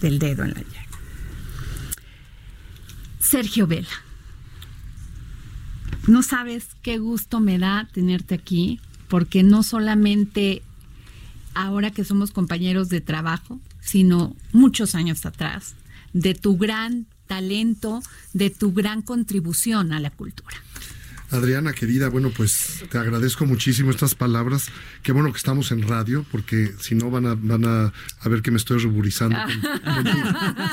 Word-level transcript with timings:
Del 0.00 0.18
dedo 0.18 0.44
en 0.44 0.50
la 0.50 0.62
llaga. 0.62 0.98
Sergio 3.20 3.66
Vela. 3.66 3.88
No 6.06 6.22
sabes 6.22 6.68
qué 6.82 6.98
gusto 6.98 7.40
me 7.40 7.58
da 7.58 7.88
tenerte 7.92 8.34
aquí, 8.34 8.80
porque 9.08 9.42
no 9.42 9.62
solamente 9.62 10.62
ahora 11.54 11.90
que 11.90 12.04
somos 12.04 12.30
compañeros 12.30 12.88
de 12.88 13.00
trabajo, 13.00 13.60
sino 13.80 14.34
muchos 14.52 14.94
años 14.94 15.26
atrás, 15.26 15.74
de 16.12 16.34
tu 16.34 16.56
gran 16.56 17.06
talento, 17.26 18.02
de 18.32 18.50
tu 18.50 18.72
gran 18.72 19.02
contribución 19.02 19.92
a 19.92 20.00
la 20.00 20.10
cultura. 20.10 20.56
Adriana, 21.30 21.72
querida, 21.72 22.08
bueno, 22.08 22.30
pues 22.36 22.84
te 22.90 22.98
agradezco 22.98 23.46
muchísimo 23.46 23.90
estas 23.90 24.14
palabras. 24.14 24.68
Qué 25.02 25.12
bueno 25.12 25.30
que 25.32 25.38
estamos 25.38 25.70
en 25.70 25.82
radio, 25.82 26.26
porque 26.32 26.72
si 26.80 26.94
no 26.94 27.10
van 27.10 27.26
a, 27.26 27.34
van 27.34 27.64
a, 27.64 27.92
ver 28.28 28.42
que 28.42 28.50
me 28.50 28.56
estoy 28.56 28.78
ruborizando 28.78 29.38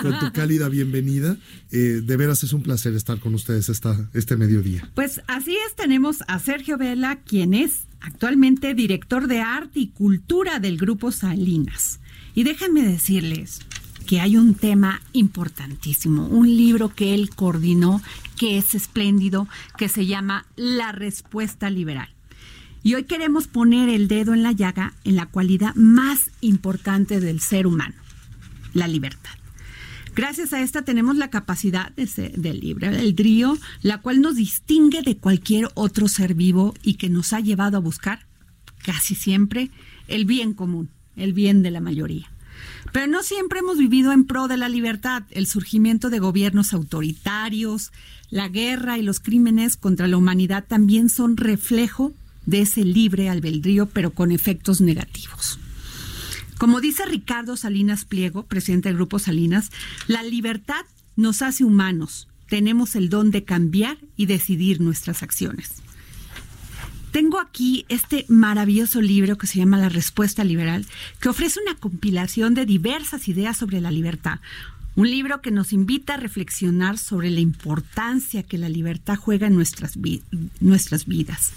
con, 0.02 0.20
tu, 0.20 0.32
cálida 0.34 0.68
bienvenida. 0.70 1.38
Eh, 1.72 2.02
de 2.04 2.18
veras 2.18 2.44
es 2.44 2.54
un 2.54 2.64
placer 2.64 2.94
estar 2.96 3.20
con 3.20 3.36
ustedes 3.36 3.70
esta, 3.70 4.10
este 4.14 4.36
mediodía. 4.36 4.90
Pues 4.96 5.22
así 5.28 5.56
es, 5.68 5.76
tenemos 5.76 6.18
a 6.28 6.40
Sergio 6.40 6.78
Vela, 6.78 7.20
quien 7.20 7.54
es 7.54 7.88
actualmente 8.02 8.74
director 8.74 9.28
de 9.28 9.42
arte 9.42 9.80
y 9.80 9.88
cultura 9.90 10.60
del 10.60 10.78
Grupo 10.78 11.12
Salinas. 11.12 12.00
Y 12.34 12.44
déjenme 12.44 12.84
decirles, 12.84 13.62
que 14.08 14.22
hay 14.22 14.38
un 14.38 14.56
tema 14.56 15.02
importantísimo, 15.14 16.26
un 16.26 16.48
libro 16.48 16.96
que 16.96 17.14
él 17.14 17.30
coordinó, 17.30 18.02
que 18.38 18.58
es 18.58 18.74
espléndido, 18.74 19.48
que 19.78 19.90
se 19.90 20.08
llama 20.08 20.48
La 20.56 20.94
Respuesta 20.94 21.70
Liberal. 21.70 22.10
Y 22.82 22.96
hoy 22.96 23.04
queremos 23.04 23.48
poner 23.48 23.90
el 23.90 24.08
dedo 24.08 24.34
en 24.34 24.44
la 24.44 24.54
llaga 24.54 24.94
en 25.04 25.18
la 25.18 25.26
cualidad 25.26 25.76
más 25.76 26.32
importante 26.40 27.20
del 27.20 27.42
ser 27.42 27.68
humano, 27.68 27.96
la 28.74 28.88
libertad. 28.88 29.32
Gracias 30.16 30.54
a 30.54 30.62
esta 30.62 30.84
tenemos 30.84 31.18
la 31.18 31.30
capacidad 31.30 31.92
de 31.92 32.08
ser, 32.08 32.32
del 32.32 32.62
libre 32.62 32.88
albedrío, 32.88 33.58
la 33.82 34.02
cual 34.02 34.22
nos 34.22 34.38
distingue 34.38 35.02
de 35.02 35.18
cualquier 35.18 35.68
otro 35.76 36.08
ser 36.08 36.34
vivo 36.34 36.74
y 36.82 36.94
que 36.94 37.10
nos 37.10 37.34
ha 37.34 37.42
llevado 37.42 37.78
a 37.78 37.82
buscar, 37.82 38.26
casi 38.84 39.16
siempre, 39.16 39.70
el 40.08 40.24
bien 40.24 40.54
común, 40.54 40.90
el 41.18 41.34
bien 41.34 41.62
de 41.62 41.72
la 41.72 41.82
mayoría. 41.82 42.32
Pero 42.92 43.08
no 43.08 43.24
siempre 43.24 43.60
hemos 43.60 43.78
vivido 43.78 44.12
en 44.12 44.26
pro 44.26 44.48
de 44.48 44.58
la 44.58 44.70
libertad. 44.70 45.24
El 45.32 45.48
surgimiento 45.48 46.10
de 46.10 46.20
gobiernos 46.20 46.74
autoritarios, 46.74 47.92
la 48.30 48.48
guerra 48.50 48.98
y 48.98 49.04
los 49.04 49.20
crímenes 49.20 49.78
contra 49.78 50.08
la 50.08 50.18
humanidad 50.18 50.66
también 50.68 51.10
son 51.10 51.38
reflejo 51.38 52.14
de 52.46 52.62
ese 52.62 52.84
libre 52.84 53.30
albedrío, 53.30 53.88
pero 53.88 54.12
con 54.12 54.32
efectos 54.32 54.82
negativos. 54.82 55.60
Como 56.58 56.82
dice 56.82 57.06
Ricardo 57.06 57.56
Salinas 57.56 58.06
Pliego, 58.06 58.44
presidente 58.44 58.90
del 58.90 58.96
Grupo 58.98 59.20
Salinas, 59.20 59.70
la 60.08 60.24
libertad 60.24 60.86
nos 61.16 61.42
hace 61.42 61.64
humanos. 61.64 62.28
Tenemos 62.50 62.96
el 62.96 63.10
don 63.10 63.30
de 63.32 63.44
cambiar 63.44 63.98
y 64.16 64.26
decidir 64.26 64.82
nuestras 64.82 65.22
acciones. 65.22 65.84
Tengo 67.18 67.40
aquí 67.40 67.84
este 67.90 68.26
maravilloso 68.28 69.02
libro 69.02 69.40
que 69.40 69.48
se 69.48 69.58
llama 69.58 69.80
La 69.80 69.90
Respuesta 69.90 70.44
Liberal, 70.44 70.86
que 71.20 71.30
ofrece 71.30 71.60
una 71.60 71.74
compilación 71.74 72.54
de 72.54 72.68
diversas 72.68 73.28
ideas 73.28 73.58
sobre 73.58 73.82
la 73.82 73.90
libertad. 73.90 74.40
Un 74.96 75.10
libro 75.10 75.42
que 75.42 75.50
nos 75.50 75.74
invita 75.74 76.14
a 76.14 76.18
reflexionar 76.18 77.00
sobre 77.00 77.32
la 77.32 77.40
importancia 77.40 78.44
que 78.44 78.60
la 78.60 78.70
libertad 78.70 79.16
juega 79.16 79.48
en 79.48 79.56
nuestras, 79.56 79.98
nuestras 80.60 81.08
vidas. 81.08 81.54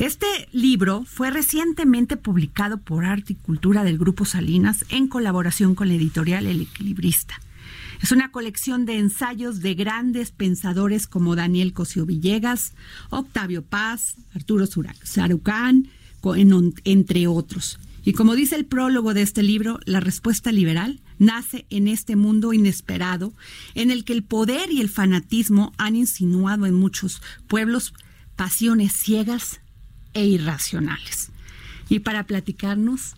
Este 0.00 0.26
libro 0.50 1.04
fue 1.06 1.30
recientemente 1.30 2.16
publicado 2.16 2.78
por 2.78 3.04
Arte 3.04 3.34
y 3.34 3.36
Cultura 3.36 3.84
del 3.84 3.96
Grupo 3.96 4.24
Salinas 4.24 4.84
en 4.88 5.06
colaboración 5.06 5.76
con 5.76 5.86
la 5.86 5.94
editorial 5.94 6.48
El 6.48 6.62
Equilibrista. 6.62 7.40
Es 8.04 8.12
una 8.12 8.30
colección 8.30 8.84
de 8.84 8.98
ensayos 8.98 9.60
de 9.60 9.72
grandes 9.72 10.30
pensadores 10.30 11.06
como 11.06 11.36
Daniel 11.36 11.72
Cosío 11.72 12.04
Villegas, 12.04 12.74
Octavio 13.08 13.64
Paz, 13.64 14.16
Arturo 14.34 14.66
Sarucán, 15.02 15.88
entre 16.84 17.26
otros. 17.26 17.78
Y 18.04 18.12
como 18.12 18.34
dice 18.34 18.56
el 18.56 18.66
prólogo 18.66 19.14
de 19.14 19.22
este 19.22 19.42
libro, 19.42 19.80
la 19.86 20.00
respuesta 20.00 20.52
liberal 20.52 21.00
nace 21.18 21.64
en 21.70 21.88
este 21.88 22.14
mundo 22.14 22.52
inesperado 22.52 23.32
en 23.74 23.90
el 23.90 24.04
que 24.04 24.12
el 24.12 24.22
poder 24.22 24.70
y 24.70 24.82
el 24.82 24.90
fanatismo 24.90 25.72
han 25.78 25.96
insinuado 25.96 26.66
en 26.66 26.74
muchos 26.74 27.22
pueblos 27.48 27.94
pasiones 28.36 28.92
ciegas 28.92 29.62
e 30.12 30.26
irracionales. 30.26 31.30
Y 31.88 32.00
para 32.00 32.26
platicarnos, 32.26 33.14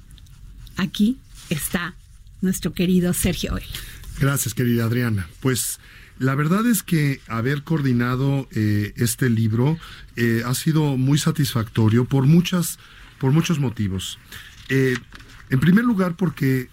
aquí 0.77 1.19
está 1.51 1.97
nuestro 2.41 2.73
querido 2.73 3.13
Sergio 3.15 3.55
Oel. 3.55 3.65
Gracias, 4.19 4.55
querida 4.55 4.87
Adriana. 4.87 5.29
Pues 5.41 5.79
la 6.19 6.35
verdad 6.35 6.67
es 6.67 6.83
que 6.83 7.21
haber 7.29 7.65
coordinado 7.65 8.49
eh, 8.51 8.95
este 8.97 9.29
libro 9.29 9.79
eh, 10.17 10.43
ha 10.47 10.55
sido 10.55 10.97
muy 10.97 11.19
satisfactorio 11.19 12.07
por 12.07 12.25
muchas, 12.25 12.79
por 13.19 13.33
muchos 13.33 13.59
motivos. 13.59 14.19
Eh, 14.71 14.97
en 15.51 15.61
primer 15.61 15.85
lugar, 15.85 16.17
porque 16.17 16.71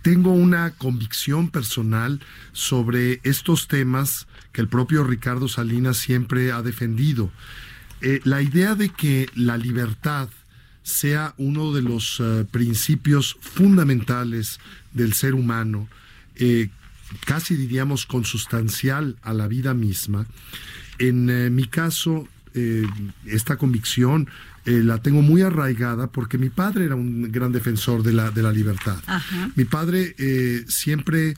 tengo 0.00 0.32
una 0.32 0.70
convicción 0.70 1.50
personal 1.50 2.20
sobre 2.52 3.20
estos 3.22 3.68
temas 3.68 4.26
que 4.52 4.62
el 4.62 4.68
propio 4.68 5.04
Ricardo 5.04 5.46
Salinas 5.48 5.98
siempre 5.98 6.52
ha 6.52 6.62
defendido. 6.62 7.30
la 8.24 8.40
idea 8.40 8.76
de 8.76 8.88
que 8.88 9.28
la 9.34 9.58
libertad 9.58 10.28
sea 10.84 11.34
uno 11.36 11.74
de 11.74 11.82
los 11.82 12.22
principios 12.50 13.36
fundamentales 13.40 14.60
del 14.92 15.12
ser 15.12 15.34
humano, 15.34 15.88
casi 17.24 17.56
diríamos 17.56 18.06
consustancial 18.06 19.16
a 19.22 19.32
la 19.32 19.48
vida 19.48 19.74
misma. 19.74 20.26
En 20.98 21.30
eh, 21.30 21.50
mi 21.50 21.66
caso, 21.66 22.28
eh, 22.54 22.86
esta 23.26 23.56
convicción 23.56 24.28
eh, 24.64 24.82
la 24.82 25.00
tengo 25.00 25.22
muy 25.22 25.42
arraigada 25.42 26.10
porque 26.10 26.38
mi 26.38 26.50
padre 26.50 26.86
era 26.86 26.96
un 26.96 27.30
gran 27.30 27.52
defensor 27.52 28.02
de 28.02 28.12
la, 28.12 28.30
de 28.30 28.42
la 28.42 28.52
libertad. 28.52 28.98
Mi 29.54 29.64
padre 29.64 30.14
siempre 30.68 31.36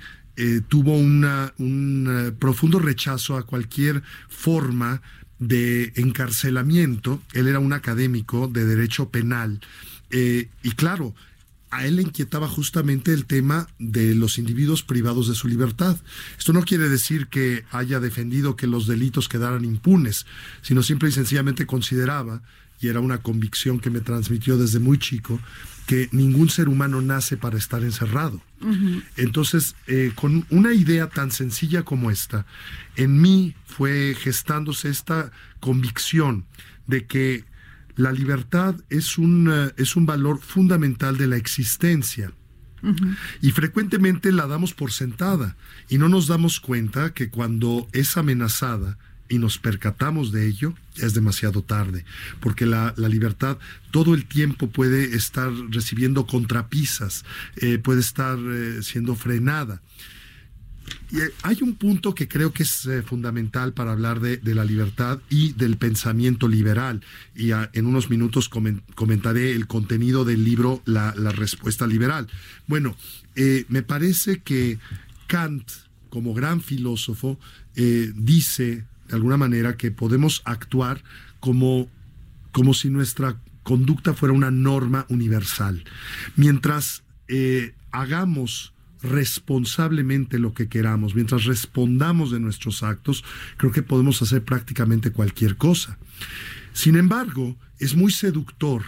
tuvo 0.68 0.96
una, 0.96 1.52
un 1.58 2.34
profundo 2.38 2.78
rechazo 2.78 3.36
a 3.36 3.44
cualquier 3.44 4.02
forma 4.28 5.02
de 5.38 5.92
encarcelamiento. 5.96 7.22
Él 7.34 7.46
era 7.46 7.58
un 7.58 7.72
académico 7.72 8.48
de 8.48 8.64
derecho 8.64 9.10
penal. 9.10 9.60
y 10.10 10.70
claro, 10.76 11.14
a 11.70 11.86
él 11.86 11.96
le 11.96 12.02
inquietaba 12.02 12.48
justamente 12.48 13.12
el 13.12 13.26
tema 13.26 13.68
de 13.78 14.14
los 14.14 14.38
individuos 14.38 14.82
privados 14.82 15.28
de 15.28 15.34
su 15.34 15.48
libertad. 15.48 15.98
Esto 16.38 16.52
no 16.52 16.62
quiere 16.62 16.88
decir 16.88 17.28
que 17.28 17.64
haya 17.70 18.00
defendido 18.00 18.56
que 18.56 18.66
los 18.66 18.86
delitos 18.86 19.28
quedaran 19.28 19.64
impunes, 19.64 20.26
sino 20.62 20.82
simple 20.82 21.08
y 21.08 21.12
sencillamente 21.12 21.66
consideraba, 21.66 22.42
y 22.80 22.88
era 22.88 23.00
una 23.00 23.18
convicción 23.18 23.78
que 23.78 23.90
me 23.90 24.00
transmitió 24.00 24.56
desde 24.56 24.78
muy 24.78 24.98
chico, 24.98 25.38
que 25.86 26.08
ningún 26.12 26.48
ser 26.50 26.68
humano 26.68 27.02
nace 27.02 27.36
para 27.36 27.58
estar 27.58 27.82
encerrado. 27.82 28.40
Entonces, 29.16 29.74
eh, 29.86 30.12
con 30.14 30.46
una 30.50 30.72
idea 30.72 31.08
tan 31.08 31.30
sencilla 31.30 31.82
como 31.82 32.10
esta, 32.10 32.46
en 32.96 33.20
mí 33.20 33.54
fue 33.66 34.16
gestándose 34.18 34.88
esta 34.88 35.32
convicción 35.60 36.44
de 36.86 37.06
que 37.06 37.44
la 38.00 38.12
libertad 38.12 38.74
es 38.88 39.18
un, 39.18 39.50
eh, 39.52 39.72
es 39.76 39.94
un 39.96 40.06
valor 40.06 40.40
fundamental 40.40 41.16
de 41.16 41.26
la 41.26 41.36
existencia. 41.36 42.32
Y 43.42 43.50
frecuentemente 43.50 44.32
la 44.32 44.46
damos 44.46 44.72
por 44.72 44.90
sentada 44.90 45.54
y 45.90 45.98
no 45.98 46.08
nos 46.08 46.28
damos 46.28 46.60
cuenta 46.60 47.12
que 47.12 47.28
cuando 47.28 47.86
es 47.92 48.16
amenazada 48.16 48.96
y 49.28 49.38
nos 49.38 49.58
percatamos 49.58 50.32
de 50.32 50.48
ello, 50.48 50.72
es 50.96 51.12
demasiado 51.12 51.62
tarde, 51.62 52.06
porque 52.40 52.64
la, 52.64 52.94
libertad 52.96 53.58
todo 53.90 54.14
el 54.14 54.24
tiempo 54.24 54.70
puede 54.70 55.14
estar 55.14 55.52
recibiendo 55.68 56.26
contrapisas, 56.26 57.26
eh, 57.56 57.76
puede 57.76 58.00
estar 58.00 58.38
eh, 58.38 58.82
siendo 58.82 59.14
frenada. 59.14 59.82
Eh, 61.12 61.30
hay 61.42 61.58
un 61.62 61.74
punto 61.74 62.14
que 62.14 62.28
creo 62.28 62.52
que 62.52 62.62
es 62.62 62.86
eh, 62.86 63.02
fundamental 63.02 63.72
para 63.72 63.92
hablar 63.92 64.20
de, 64.20 64.40
la 64.54 64.64
libertad 64.64 65.20
y 65.28 65.52
del 65.54 65.76
pensamiento 65.76 66.46
liberal. 66.46 67.02
Y 67.34 67.52
ah, 67.52 67.70
en 67.72 67.86
unos 67.86 68.10
minutos 68.10 68.48
comentaré 68.48 69.52
el 69.52 69.66
contenido 69.66 70.24
del 70.24 70.44
libro 70.44 70.82
La, 70.84 71.12
respuesta 71.12 71.86
liberal. 71.86 72.28
Bueno, 72.66 72.96
eh, 73.34 73.64
me 73.68 73.82
parece 73.82 74.40
que 74.40 74.78
Kant, 75.26 75.68
como 76.08 76.34
gran 76.34 76.60
filósofo, 76.60 77.38
dice 77.74 78.84
de 79.08 79.14
alguna 79.14 79.38
manera 79.38 79.76
que 79.76 79.90
podemos 79.90 80.42
actuar 80.44 81.02
como, 81.38 81.88
como 82.52 82.74
si 82.74 82.90
nuestra 82.90 83.40
conducta 83.62 84.12
fuera 84.12 84.34
una 84.34 84.50
norma 84.50 85.06
universal. 85.08 85.84
Mientras 86.36 87.04
hagamos 87.92 88.74
responsablemente 89.02 90.38
lo 90.38 90.52
que 90.54 90.68
queramos, 90.68 91.14
mientras 91.14 91.44
respondamos 91.44 92.30
de 92.30 92.40
nuestros 92.40 92.82
actos, 92.82 93.24
creo 93.56 93.72
que 93.72 93.82
podemos 93.82 94.20
hacer 94.22 94.44
prácticamente 94.44 95.10
cualquier 95.10 95.56
cosa. 95.56 95.98
Sin 96.72 96.96
embargo, 96.96 97.56
es 97.78 97.96
muy 97.96 98.12
seductor 98.12 98.82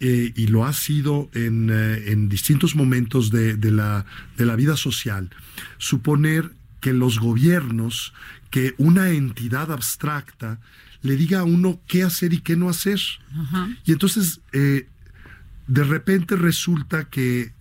eh, 0.00 0.32
y 0.36 0.46
lo 0.46 0.64
ha 0.64 0.72
sido 0.72 1.28
en, 1.34 1.70
eh, 1.72 2.14
distintos 2.28 2.76
momentos 2.76 3.30
de, 3.30 3.56
la, 3.70 4.06
de 4.36 4.46
la 4.46 4.56
vida 4.56 4.76
social, 4.76 5.30
suponer 5.78 6.52
que 6.80 6.92
los 6.92 7.18
gobiernos, 7.18 8.12
que 8.50 8.74
una 8.78 9.10
entidad 9.10 9.72
abstracta 9.72 10.60
le 11.02 11.16
diga 11.16 11.40
a 11.40 11.44
uno 11.44 11.80
qué 11.86 12.02
hacer 12.02 12.32
y 12.32 12.40
qué 12.40 12.56
no 12.56 12.68
hacer. 12.68 13.00
Y 13.84 13.92
entonces, 13.92 14.40
eh, 14.52 14.88
de 15.66 15.84
repente 15.84 16.36
resulta 16.36 17.04
que 17.04 17.52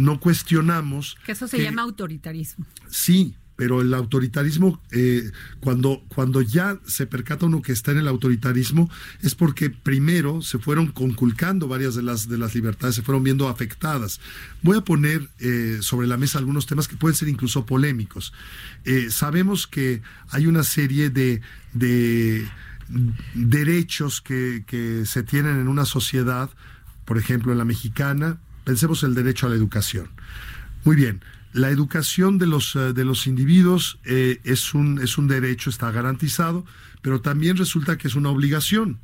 no 0.00 0.20
cuestionamos. 0.20 1.16
Que 1.24 1.32
eso 1.32 1.48
se 1.48 1.62
llama 1.62 1.82
autoritarismo. 1.82 2.66
Sí, 2.88 3.36
pero 3.60 3.82
el 3.82 3.92
autoritarismo, 3.92 4.80
eh, 4.90 5.30
cuando, 5.60 6.02
cuando 6.08 6.40
ya 6.40 6.80
se 6.86 7.06
percata 7.06 7.44
uno 7.44 7.60
que 7.60 7.72
está 7.72 7.92
en 7.92 7.98
el 7.98 8.08
autoritarismo, 8.08 8.90
es 9.20 9.34
porque 9.34 9.68
primero 9.68 10.40
se 10.40 10.58
fueron 10.58 10.86
conculcando 10.86 11.68
varias 11.68 11.94
de 11.94 12.02
las, 12.02 12.26
de 12.26 12.38
las 12.38 12.54
libertades, 12.54 12.94
se 12.94 13.02
fueron 13.02 13.22
viendo 13.22 13.48
afectadas. 13.48 14.18
Voy 14.62 14.78
a 14.78 14.80
poner 14.80 15.28
eh, 15.40 15.80
sobre 15.82 16.06
la 16.06 16.16
mesa 16.16 16.38
algunos 16.38 16.64
temas 16.64 16.88
que 16.88 16.96
pueden 16.96 17.14
ser 17.14 17.28
incluso 17.28 17.66
polémicos. 17.66 18.32
Eh, 18.86 19.10
sabemos 19.10 19.66
que 19.66 20.00
hay 20.30 20.46
una 20.46 20.62
serie 20.62 21.10
de, 21.10 21.42
de 21.74 22.48
derechos 23.34 24.22
que, 24.22 24.64
que 24.66 25.04
se 25.04 25.22
tienen 25.22 25.60
en 25.60 25.68
una 25.68 25.84
sociedad, 25.84 26.48
por 27.04 27.18
ejemplo 27.18 27.52
en 27.52 27.58
la 27.58 27.66
mexicana, 27.66 28.40
Pensemos 28.70 29.02
el 29.02 29.16
derecho 29.16 29.48
a 29.48 29.50
la 29.50 29.56
educación. 29.56 30.10
Muy 30.84 30.94
bien, 30.94 31.22
la 31.52 31.70
educación 31.70 32.38
de 32.38 32.46
los, 32.46 32.76
eh, 32.76 32.92
de 32.92 33.04
los 33.04 33.26
individuos 33.26 33.98
eh, 34.04 34.40
es, 34.44 34.74
un, 34.74 35.00
es 35.02 35.18
un 35.18 35.26
derecho, 35.26 35.70
está 35.70 35.90
garantizado, 35.90 36.64
pero 37.02 37.20
también 37.20 37.56
resulta 37.56 37.98
que 37.98 38.06
es 38.06 38.14
una 38.14 38.28
obligación. 38.28 39.00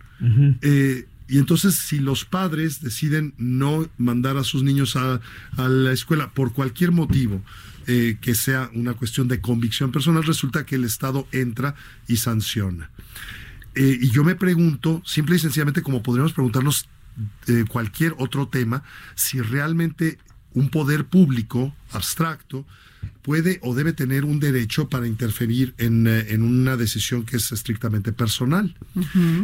Eh, 0.63 1.09
y 1.27 1.39
entonces, 1.39 1.75
si 1.75 1.99
los 1.99 2.25
padres 2.25 2.81
deciden 2.81 3.35
no 3.39 3.89
mandar 3.99 4.37
a 4.37 4.45
sus 4.45 4.63
niños 4.63 4.95
a, 4.95 5.21
a 5.57 5.69
la 5.69 5.91
escuela 5.91 6.31
por 6.31 6.53
cualquier 6.53 6.93
motivo, 6.93 7.43
que 7.87 8.35
sea 8.37 8.71
una 8.73 8.95
cuestión 8.95 9.27
de 9.27 9.41
convicción 9.41 9.91
personal, 9.91 10.23
resulta 10.23 10.65
que 10.65 10.77
el 10.77 10.85
Estado 10.85 11.27
entra 11.33 11.75
y 12.07 12.19
sanciona. 12.19 12.93
y 13.75 14.11
yo 14.11 14.23
me 14.23 14.37
pregunto, 14.37 15.03
simple 15.05 15.35
y 15.35 15.39
sencillamente, 15.41 15.83
como 15.83 16.05
podríamos 16.05 16.33
preguntarnos 16.33 16.89
cualquier 17.69 18.15
otro 18.19 18.49
tema 18.49 18.83
si 19.15 19.41
realmente 19.41 20.19
un 20.53 20.71
poder 20.71 21.07
público 21.07 21.75
abstracto 21.93 22.67
puede 23.23 23.59
o 23.63 23.75
debe 23.75 23.93
tener 23.93 24.25
un 24.25 24.41
derecho 24.41 24.89
para 24.89 25.07
interferir 25.07 25.75
en, 25.79 26.07
eh, 26.07 26.37
una 26.39 26.77
decisión 26.77 27.25
que 27.25 27.37
es 27.37 27.53
estrictamente 27.53 28.13
personal. 28.13 28.75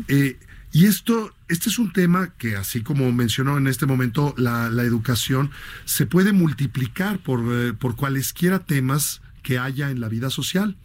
Eh, 0.08 0.38
y 0.72 0.86
esto, 0.86 1.34
este 1.48 1.68
es 1.68 1.78
un 1.78 1.92
tema 1.92 2.32
que, 2.38 2.56
así 2.56 2.82
como 2.82 3.12
mencionó 3.12 3.58
en 3.58 3.66
este 3.66 3.84
momento 3.84 4.34
la, 4.38 4.68
educación, 4.82 5.50
se 5.84 6.06
puede 6.06 6.32
multiplicar 6.32 7.18
por, 7.18 7.40
eh, 7.52 7.72
por 7.74 7.94
cualesquiera 7.96 8.60
temas 8.60 9.20
que 9.42 9.58
haya 9.58 9.90
en 9.90 10.00
la 10.00 10.08
vida 10.08 10.30
social. 10.30 10.76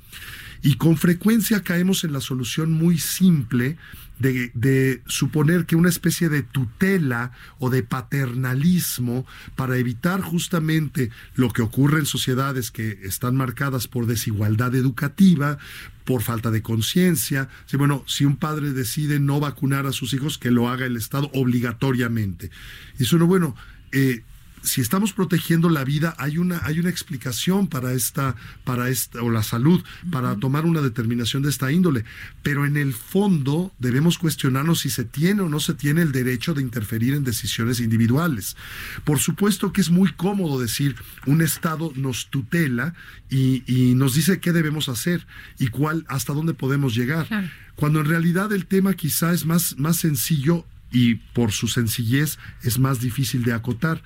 Y 0.62 0.75
con 0.75 0.98
frecuencia 0.98 1.62
caemos 1.62 2.04
en 2.04 2.12
la 2.12 2.19
solución 2.19 2.72
muy 2.72 2.98
simple 2.98 3.78
de, 4.19 5.01
suponer 5.07 5.65
que 5.65 5.75
una 5.75 5.89
especie 5.89 6.29
de 6.29 6.43
tutela 6.43 7.31
o 7.59 7.69
de 7.69 7.83
paternalismo 7.83 9.25
para 9.55 9.77
evitar 9.77 10.21
justamente 10.21 11.11
lo 11.35 11.49
que 11.49 11.61
ocurre 11.61 11.99
en 11.99 12.05
sociedades 12.05 12.71
que 12.71 12.99
están 13.03 13.35
marcadas 13.35 13.87
por 13.87 14.05
desigualdad 14.05 14.75
educativa, 14.75 15.57
por 16.05 16.21
falta 16.21 16.51
de 16.51 16.61
conciencia. 16.61 17.49
bueno, 17.73 18.03
si 18.07 18.25
un 18.25 18.37
padre 18.37 18.71
decide 18.71 19.19
no 19.19 19.39
vacunar 19.39 19.85
a 19.85 19.91
sus 19.91 20.13
hijos, 20.13 20.37
que 20.37 20.51
lo 20.51 20.69
haga 20.69 20.85
el 20.85 20.95
Estado 20.95 21.29
obligatoriamente. 21.33 22.49
Y 22.97 23.03
eso 23.03 23.17
no, 23.17 23.27
bueno, 23.27 23.55
eh, 23.91 24.23
si 24.67 24.81
estamos 24.81 25.13
protegiendo 25.13 25.69
la 25.69 25.83
vida, 25.83 26.15
hay 26.17 26.37
una, 26.37 26.61
hay 26.63 26.79
una 26.79 26.89
explicación 26.89 27.67
para 27.67 27.93
esta, 27.93 28.35
para 28.63 28.89
esta, 28.89 29.21
o 29.21 29.29
la 29.29 29.41
salud, 29.41 29.83
para 30.11 30.35
tomar 30.35 30.65
una 30.65 30.81
determinación 30.81 31.41
de 31.41 31.49
esta 31.49 31.71
índole. 31.71 32.03
Pero 32.43 32.65
en 32.65 32.77
el 32.77 32.93
fondo 32.93 33.73
debemos 33.79 34.17
cuestionarnos 34.17 34.81
si 34.81 34.89
se 34.89 35.05
tiene 35.05 35.41
o 35.41 35.49
no 35.49 35.59
se 35.59 35.73
tiene 35.73 36.01
el 36.01 36.11
derecho 36.11 36.53
de 36.53 36.61
interferir 36.61 37.13
en 37.13 37.23
decisiones 37.23 37.79
individuales. 37.79 38.57
Por 39.03 39.19
supuesto 39.19 39.71
que 39.71 39.81
es 39.81 39.89
muy 39.89 40.11
cómodo 40.11 40.59
decir 40.59 40.95
un 41.25 41.41
Estado 41.41 41.91
nos 41.95 42.27
tutela 42.27 42.93
y, 43.29 43.63
nos 43.95 44.13
dice 44.13 44.39
qué 44.39 44.51
debemos 44.51 44.89
hacer 44.89 45.25
y 45.59 45.67
cuál, 45.67 46.05
hasta 46.07 46.33
dónde 46.33 46.53
podemos 46.53 46.93
llegar. 46.93 47.27
Cuando 47.75 48.01
en 48.01 48.05
realidad 48.05 48.51
el 48.53 48.65
tema 48.65 48.93
quizá 48.93 49.33
es 49.33 49.45
más, 49.45 49.77
más 49.77 49.97
sencillo 49.97 50.65
y 50.91 51.15
por 51.15 51.51
su 51.51 51.67
sencillez 51.67 52.37
es 52.63 52.79
más 52.79 52.99
difícil 52.99 53.43
de 53.43 53.53
acotar. 53.53 54.01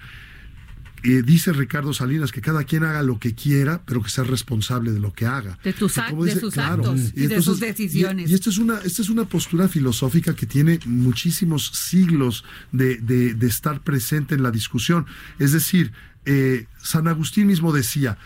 Eh, 1.03 1.23
dice 1.23 1.51
Ricardo 1.51 1.93
Salinas 1.93 2.31
que 2.31 2.41
cada 2.41 2.63
quien 2.63 2.83
haga 2.83 3.01
lo 3.01 3.19
que 3.19 3.33
quiera, 3.33 3.81
pero 3.85 4.03
que 4.03 4.09
sea 4.09 4.23
responsable 4.23 4.91
de 4.91 4.99
lo 4.99 5.13
que 5.13 5.25
haga. 5.25 5.57
De, 5.63 5.73
tus 5.73 5.95
de 5.95 6.39
sus 6.39 6.57
actos 6.57 7.11
y, 7.15 7.27
de 7.27 7.41
sus 7.41 7.59
decisiones. 7.59 8.29
Y, 8.29 8.33
esta, 8.33 8.49
es 8.49 8.57
una, 8.57 8.79
esta 8.79 9.01
es 9.01 9.09
una 9.09 9.25
postura 9.25 9.67
filosófica 9.67 10.35
que 10.35 10.45
tiene 10.45 10.79
muchísimos 10.85 11.67
siglos 11.67 12.43
de, 12.71 12.97
de, 12.97 13.47
estar 13.47 13.81
presente 13.81 14.35
en 14.35 14.43
la 14.43 14.51
discusión. 14.51 15.05
Es 15.39 15.51
decir, 15.51 15.91
eh, 16.25 16.67
San 16.81 17.07
Agustín 17.07 17.47
mismo 17.47 17.73
decía, 17.73 18.17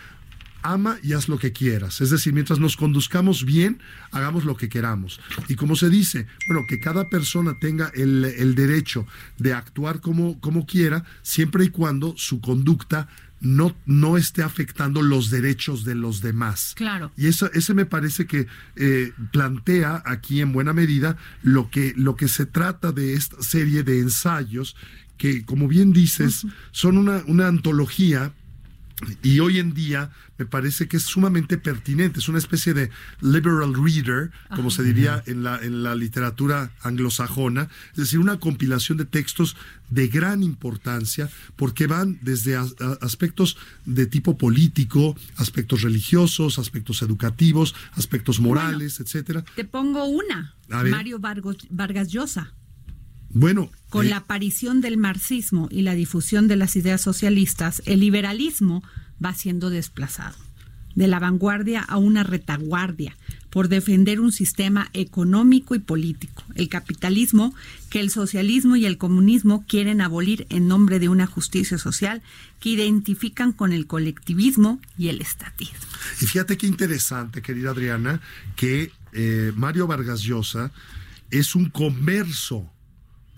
ama 0.62 0.98
y 1.02 1.12
haz 1.12 1.28
lo 1.28 1.38
que 1.38 1.52
quieras. 1.52 2.00
Es 2.00 2.10
decir, 2.10 2.32
mientras 2.32 2.58
nos 2.58 2.76
conduzcamos 2.76 3.44
bien, 3.44 3.80
hagamos 4.10 4.44
lo 4.44 4.56
que 4.56 4.68
queramos. 4.68 5.20
Y 5.48 5.56
como 5.56 5.76
se 5.76 5.90
dice, 5.90 6.26
bueno, 6.46 6.62
que 6.68 6.80
cada 6.80 7.08
persona 7.08 7.58
tenga 7.60 7.90
el, 7.94 8.54
derecho 8.54 9.06
de 9.38 9.52
actuar 9.52 10.00
como, 10.00 10.40
como 10.40 10.66
quiera, 10.66 11.04
siempre 11.22 11.64
y 11.64 11.68
cuando 11.68 12.14
su 12.16 12.40
conducta 12.40 13.08
no, 13.40 13.76
no 13.84 14.16
esté 14.16 14.42
afectando 14.42 15.02
los 15.02 15.30
derechos 15.30 15.84
de 15.84 15.94
los 15.94 16.20
demás. 16.20 16.72
Claro. 16.76 17.12
Y 17.16 17.26
eso, 17.26 17.50
ese 17.52 17.74
me 17.74 17.86
parece 17.86 18.26
que 18.26 18.46
eh, 18.76 19.12
plantea 19.32 20.02
aquí 20.06 20.40
en 20.40 20.52
buena 20.52 20.72
medida 20.72 21.16
lo 21.42 21.70
que, 21.70 21.92
lo 21.96 22.16
que 22.16 22.28
se 22.28 22.46
trata 22.46 22.92
de 22.92 23.14
esta 23.14 23.42
serie 23.42 23.82
de 23.82 24.00
ensayos 24.00 24.76
que, 25.16 25.44
como 25.44 25.68
bien 25.68 25.92
dices, 25.92 26.46
son 26.72 26.98
una, 26.98 27.22
una 27.26 27.46
antología 27.48 28.32
y 29.22 29.40
hoy 29.40 29.58
en 29.58 29.74
día 29.74 30.10
me 30.38 30.46
parece 30.46 30.88
que 30.88 30.96
es 30.96 31.02
sumamente 31.02 31.58
pertinente, 31.58 32.18
es 32.18 32.28
una 32.28 32.38
especie 32.38 32.72
de 32.72 32.90
liberal 33.20 33.74
reader, 33.74 34.30
como 34.54 34.70
se 34.70 34.82
diría 34.82 35.22
en 35.26 35.42
la, 35.42 35.58
en 35.58 35.82
la 35.82 35.94
literatura 35.94 36.70
anglosajona, 36.82 37.68
es 37.90 37.96
decir, 37.96 38.18
una 38.18 38.38
compilación 38.38 38.96
de 38.96 39.04
textos 39.04 39.56
de 39.90 40.08
gran 40.08 40.42
importancia 40.42 41.28
porque 41.56 41.86
van 41.86 42.18
desde 42.22 42.56
aspectos 43.00 43.58
de 43.84 44.06
tipo 44.06 44.38
político, 44.38 45.16
aspectos 45.36 45.82
religiosos, 45.82 46.58
aspectos 46.58 47.02
educativos, 47.02 47.74
aspectos 47.92 48.40
morales, 48.40 49.00
etcétera. 49.00 49.44
Te 49.54 49.64
pongo 49.64 50.04
una, 50.04 50.54
Mario 50.68 51.18
Vargas 51.18 52.08
Llosa. 52.08 52.52
Bueno, 53.38 53.70
con 53.90 54.06
eh, 54.06 54.08
la 54.08 54.16
aparición 54.16 54.80
del 54.80 54.96
marxismo 54.96 55.68
y 55.70 55.82
la 55.82 55.94
difusión 55.94 56.48
de 56.48 56.56
las 56.56 56.74
ideas 56.74 57.02
socialistas, 57.02 57.82
el 57.84 58.00
liberalismo 58.00 58.82
va 59.22 59.34
siendo 59.34 59.68
desplazado 59.68 60.34
de 60.94 61.06
la 61.06 61.18
vanguardia 61.18 61.82
a 61.82 61.98
una 61.98 62.22
retaguardia 62.22 63.14
por 63.50 63.68
defender 63.68 64.20
un 64.20 64.32
sistema 64.32 64.88
económico 64.94 65.74
y 65.74 65.80
político, 65.80 66.44
el 66.54 66.70
capitalismo 66.70 67.54
que 67.90 68.00
el 68.00 68.08
socialismo 68.08 68.74
y 68.74 68.86
el 68.86 68.96
comunismo 68.96 69.66
quieren 69.68 70.00
abolir 70.00 70.46
en 70.48 70.66
nombre 70.66 70.98
de 70.98 71.10
una 71.10 71.26
justicia 71.26 71.76
social 71.76 72.22
que 72.58 72.70
identifican 72.70 73.52
con 73.52 73.74
el 73.74 73.86
colectivismo 73.86 74.80
y 74.96 75.08
el 75.08 75.20
estatismo. 75.20 75.76
Y 76.22 76.26
fíjate 76.26 76.56
qué 76.56 76.66
interesante, 76.66 77.42
querida 77.42 77.72
Adriana, 77.72 78.22
que 78.56 78.92
eh, 79.12 79.52
Mario 79.54 79.86
Vargas 79.86 80.22
Llosa 80.22 80.72
es 81.30 81.54
un 81.54 81.68
converso 81.68 82.70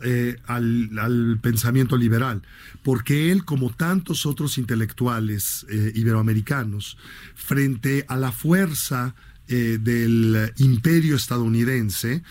eh, 0.01 0.37
al, 0.47 1.39
pensamiento 1.43 1.97
liberal, 1.97 2.43
porque 2.83 3.33
él, 3.33 3.45
como 3.45 3.71
tantos 3.71 4.27
otros 4.27 4.59
intelectuales 4.59 5.67
eh, 5.69 5.93
iberoamericanos, 5.95 6.97
frente 7.35 8.05
a 8.09 8.17
la 8.17 8.31
fuerza 8.31 9.15
eh, 9.49 9.79
del 9.81 10.53
imperio 10.59 11.17
estadounidense, 11.17 12.23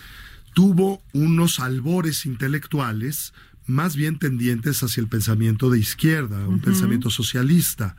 tuvo 0.54 1.02
unos 1.12 1.60
albores 1.60 2.26
intelectuales 2.26 3.34
más 3.66 3.96
bien 3.96 4.18
tendientes 4.18 4.82
hacia 4.82 5.02
el 5.02 5.08
pensamiento 5.08 5.68
de 5.68 5.78
izquierda, 5.78 6.48
un 6.48 6.60
pensamiento 6.60 7.10
socialista. 7.10 7.96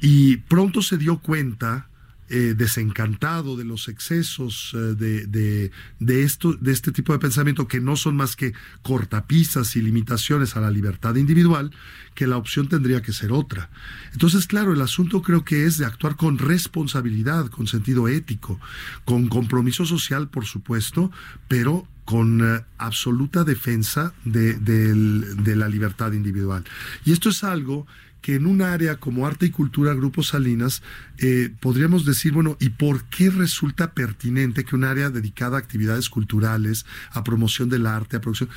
Y 0.00 0.38
pronto 0.38 0.80
se 0.80 0.96
dio 0.96 1.18
cuenta 1.18 1.88
eh, 2.34 2.54
desencantado 2.56 3.58
de 3.58 3.64
los 3.64 3.88
excesos 3.88 4.72
eh, 4.74 4.94
de, 4.96 5.70
de, 5.98 6.22
esto, 6.22 6.54
de 6.54 6.72
este 6.72 6.90
tipo 6.90 7.12
de 7.12 7.18
pensamiento 7.18 7.68
que 7.68 7.78
no 7.78 7.94
son 7.94 8.16
más 8.16 8.36
que 8.36 8.54
cortapisas 8.80 9.76
y 9.76 9.82
limitaciones 9.82 10.56
a 10.56 10.62
la 10.62 10.70
libertad 10.70 11.16
individual, 11.16 11.72
que 12.14 12.26
la 12.26 12.38
opción 12.38 12.68
tendría 12.68 13.02
que 13.02 13.12
ser 13.12 13.32
otra. 13.32 13.68
Entonces, 14.14 14.46
claro, 14.46 14.72
el 14.72 14.80
asunto 14.80 15.20
creo 15.20 15.44
que 15.44 15.66
es 15.66 15.76
de 15.76 15.84
actuar 15.84 16.16
con 16.16 16.38
responsabilidad, 16.38 17.48
con 17.48 17.66
sentido 17.66 18.08
ético, 18.08 18.58
con 19.04 19.28
compromiso 19.28 19.84
social, 19.84 20.30
por 20.30 20.46
supuesto, 20.46 21.12
pero 21.48 21.86
con 22.06 22.40
eh, 22.40 22.64
absoluta 22.78 23.44
defensa 23.44 24.14
de, 24.24 24.54
de, 24.54 25.56
la 25.56 25.68
libertad 25.68 26.12
individual. 26.12 26.64
Y 27.04 27.12
esto 27.12 27.28
es 27.28 27.44
algo 27.44 27.86
que 28.22 28.36
en 28.36 28.46
un 28.46 28.62
área 28.62 28.96
como 28.96 29.26
arte 29.26 29.46
y 29.46 29.50
cultura, 29.50 29.92
Grupo 29.94 30.22
Salinas, 30.22 30.82
eh, 31.18 31.50
podríamos 31.60 32.06
decir, 32.06 32.32
bueno, 32.32 32.56
¿y 32.60 32.70
por 32.70 33.04
qué 33.04 33.28
resulta 33.30 33.92
pertinente 33.92 34.64
que 34.64 34.76
un 34.76 34.84
área 34.84 35.10
dedicada 35.10 35.56
a 35.56 35.60
actividades 35.60 36.08
culturales, 36.08 36.86
a 37.10 37.24
promoción 37.24 37.68
del 37.68 37.86
arte, 37.86 38.16
a 38.16 38.20
producción, 38.20 38.48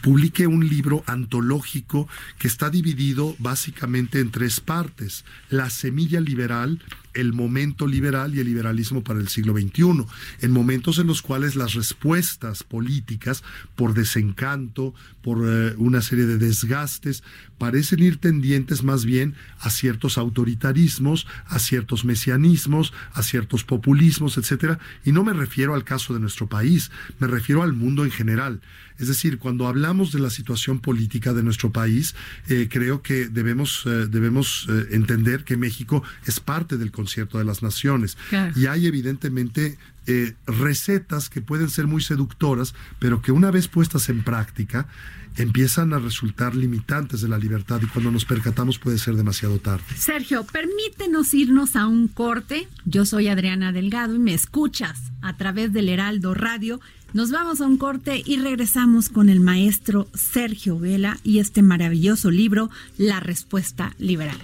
publique 0.00 0.46
un 0.46 0.66
libro 0.66 1.04
antológico 1.06 2.08
que 2.38 2.48
está 2.48 2.70
dividido 2.70 3.36
básicamente 3.38 4.20
en 4.20 4.30
tres 4.30 4.60
partes. 4.60 5.24
La 5.50 5.70
semilla 5.70 6.20
liberal, 6.20 6.80
el 7.14 7.32
momento 7.32 7.86
liberal 7.86 8.34
y 8.34 8.40
el 8.40 8.46
liberalismo 8.46 9.02
para 9.02 9.20
el 9.20 9.28
siglo 9.28 9.54
XXI, 9.54 10.04
en 10.40 10.50
momentos 10.52 10.98
en 10.98 11.06
los 11.06 11.22
cuales 11.22 11.56
las 11.56 11.74
respuestas 11.74 12.62
políticas, 12.62 13.42
por 13.76 13.94
desencanto, 13.94 14.94
por 15.22 15.38
eh, 15.46 15.74
una 15.78 16.02
serie 16.02 16.26
de 16.26 16.38
desgastes, 16.38 17.22
parecen 17.58 18.00
ir 18.00 18.18
tendientes 18.18 18.82
más 18.82 19.04
bien 19.04 19.34
a 19.58 19.70
ciertos 19.70 20.18
autoritarismos, 20.18 21.26
a 21.46 21.58
ciertos 21.58 22.04
mesianismos, 22.04 22.92
a 23.12 23.22
ciertos 23.22 23.64
populismos, 23.64 24.36
etcétera. 24.36 24.78
Y 25.04 25.12
no 25.12 25.24
me 25.24 25.32
refiero 25.32 25.74
al 25.74 25.84
caso 25.84 26.12
de 26.12 26.20
nuestro 26.20 26.46
país, 26.46 26.90
me 27.18 27.26
refiero 27.26 27.62
al 27.62 27.72
mundo 27.72 28.04
en 28.04 28.10
general. 28.10 28.60
Es 28.98 29.08
decir, 29.08 29.38
cuando 29.38 29.66
hablamos 29.66 30.12
de 30.12 30.20
la 30.20 30.30
situación 30.30 30.78
política 30.78 31.32
de 31.32 31.42
nuestro 31.42 31.72
país, 31.72 32.14
eh, 32.48 32.68
creo 32.70 33.02
que 33.02 33.28
debemos, 33.28 33.84
eh, 33.86 34.06
debemos 34.08 34.68
entender 34.90 35.44
que 35.44 35.56
México 35.56 36.04
es 36.26 36.38
parte 36.38 36.76
del 36.76 36.92
concierto 37.04 37.36
de 37.36 37.44
las 37.44 37.62
naciones. 37.62 38.16
Y 38.56 38.64
hay 38.66 38.86
evidentemente 38.86 39.76
eh, 40.06 40.32
recetas 40.46 41.28
que 41.28 41.42
pueden 41.42 41.68
ser 41.68 41.86
muy 41.86 42.00
seductoras, 42.00 42.74
pero 42.98 43.20
que 43.20 43.30
una 43.30 43.50
vez 43.50 43.68
puestas 43.68 44.08
en 44.08 44.22
práctica 44.22 44.88
empiezan 45.36 45.92
a 45.92 45.98
resultar 45.98 46.54
limitantes 46.54 47.20
de 47.20 47.28
la 47.28 47.36
libertad 47.36 47.80
y 47.82 47.86
cuando 47.88 48.10
nos 48.10 48.24
percatamos 48.24 48.78
puede 48.78 48.96
ser 48.96 49.16
demasiado 49.16 49.58
tarde. 49.58 49.84
Sergio, 49.98 50.44
permítenos 50.44 51.34
irnos 51.34 51.76
a 51.76 51.86
un 51.86 52.08
corte. 52.08 52.68
Yo 52.86 53.04
soy 53.04 53.28
Adriana 53.28 53.72
Delgado 53.72 54.14
y 54.14 54.18
me 54.18 54.32
escuchas 54.32 55.12
a 55.20 55.36
través 55.36 55.74
del 55.74 55.90
Heraldo 55.90 56.32
Radio. 56.32 56.80
Nos 57.12 57.30
vamos 57.30 57.60
a 57.60 57.66
un 57.66 57.76
corte 57.76 58.22
y 58.24 58.38
regresamos 58.38 59.10
con 59.10 59.28
el 59.28 59.40
maestro 59.40 60.08
Sergio 60.14 60.78
Vela 60.78 61.18
y 61.22 61.38
este 61.38 61.60
maravilloso 61.60 62.30
libro, 62.30 62.70
La 62.96 63.20
Respuesta 63.20 63.94
Liberal. 63.98 64.38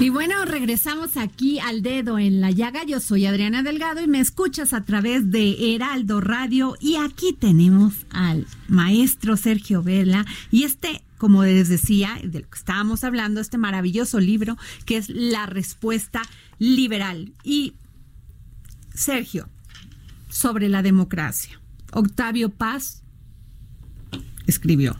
Y 0.00 0.08
bueno, 0.08 0.44
regresamos 0.44 1.16
aquí 1.16 1.60
al 1.60 1.82
dedo 1.82 2.18
en 2.18 2.40
la 2.40 2.50
llaga. 2.50 2.84
Yo 2.84 2.98
soy 3.00 3.26
Adriana 3.26 3.62
Delgado 3.62 4.02
y 4.02 4.08
me 4.08 4.20
escuchas 4.20 4.72
a 4.72 4.84
través 4.84 5.30
de 5.30 5.74
Heraldo 5.74 6.20
Radio. 6.20 6.74
Y 6.80 6.96
aquí 6.96 7.32
tenemos 7.32 8.06
al 8.10 8.46
maestro 8.68 9.36
Sergio 9.36 9.82
Vela 9.82 10.26
y 10.50 10.64
este 10.64 11.02
como 11.22 11.44
les 11.44 11.68
decía, 11.68 12.18
de 12.24 12.40
lo 12.40 12.50
que 12.50 12.58
estábamos 12.58 13.04
hablando, 13.04 13.40
este 13.40 13.56
maravilloso 13.56 14.18
libro 14.18 14.58
que 14.86 14.96
es 14.96 15.08
La 15.08 15.46
Respuesta 15.46 16.20
Liberal. 16.58 17.32
Y 17.44 17.74
Sergio, 18.92 19.48
sobre 20.28 20.68
la 20.68 20.82
democracia. 20.82 21.60
Octavio 21.92 22.48
Paz 22.48 23.04
escribió, 24.48 24.96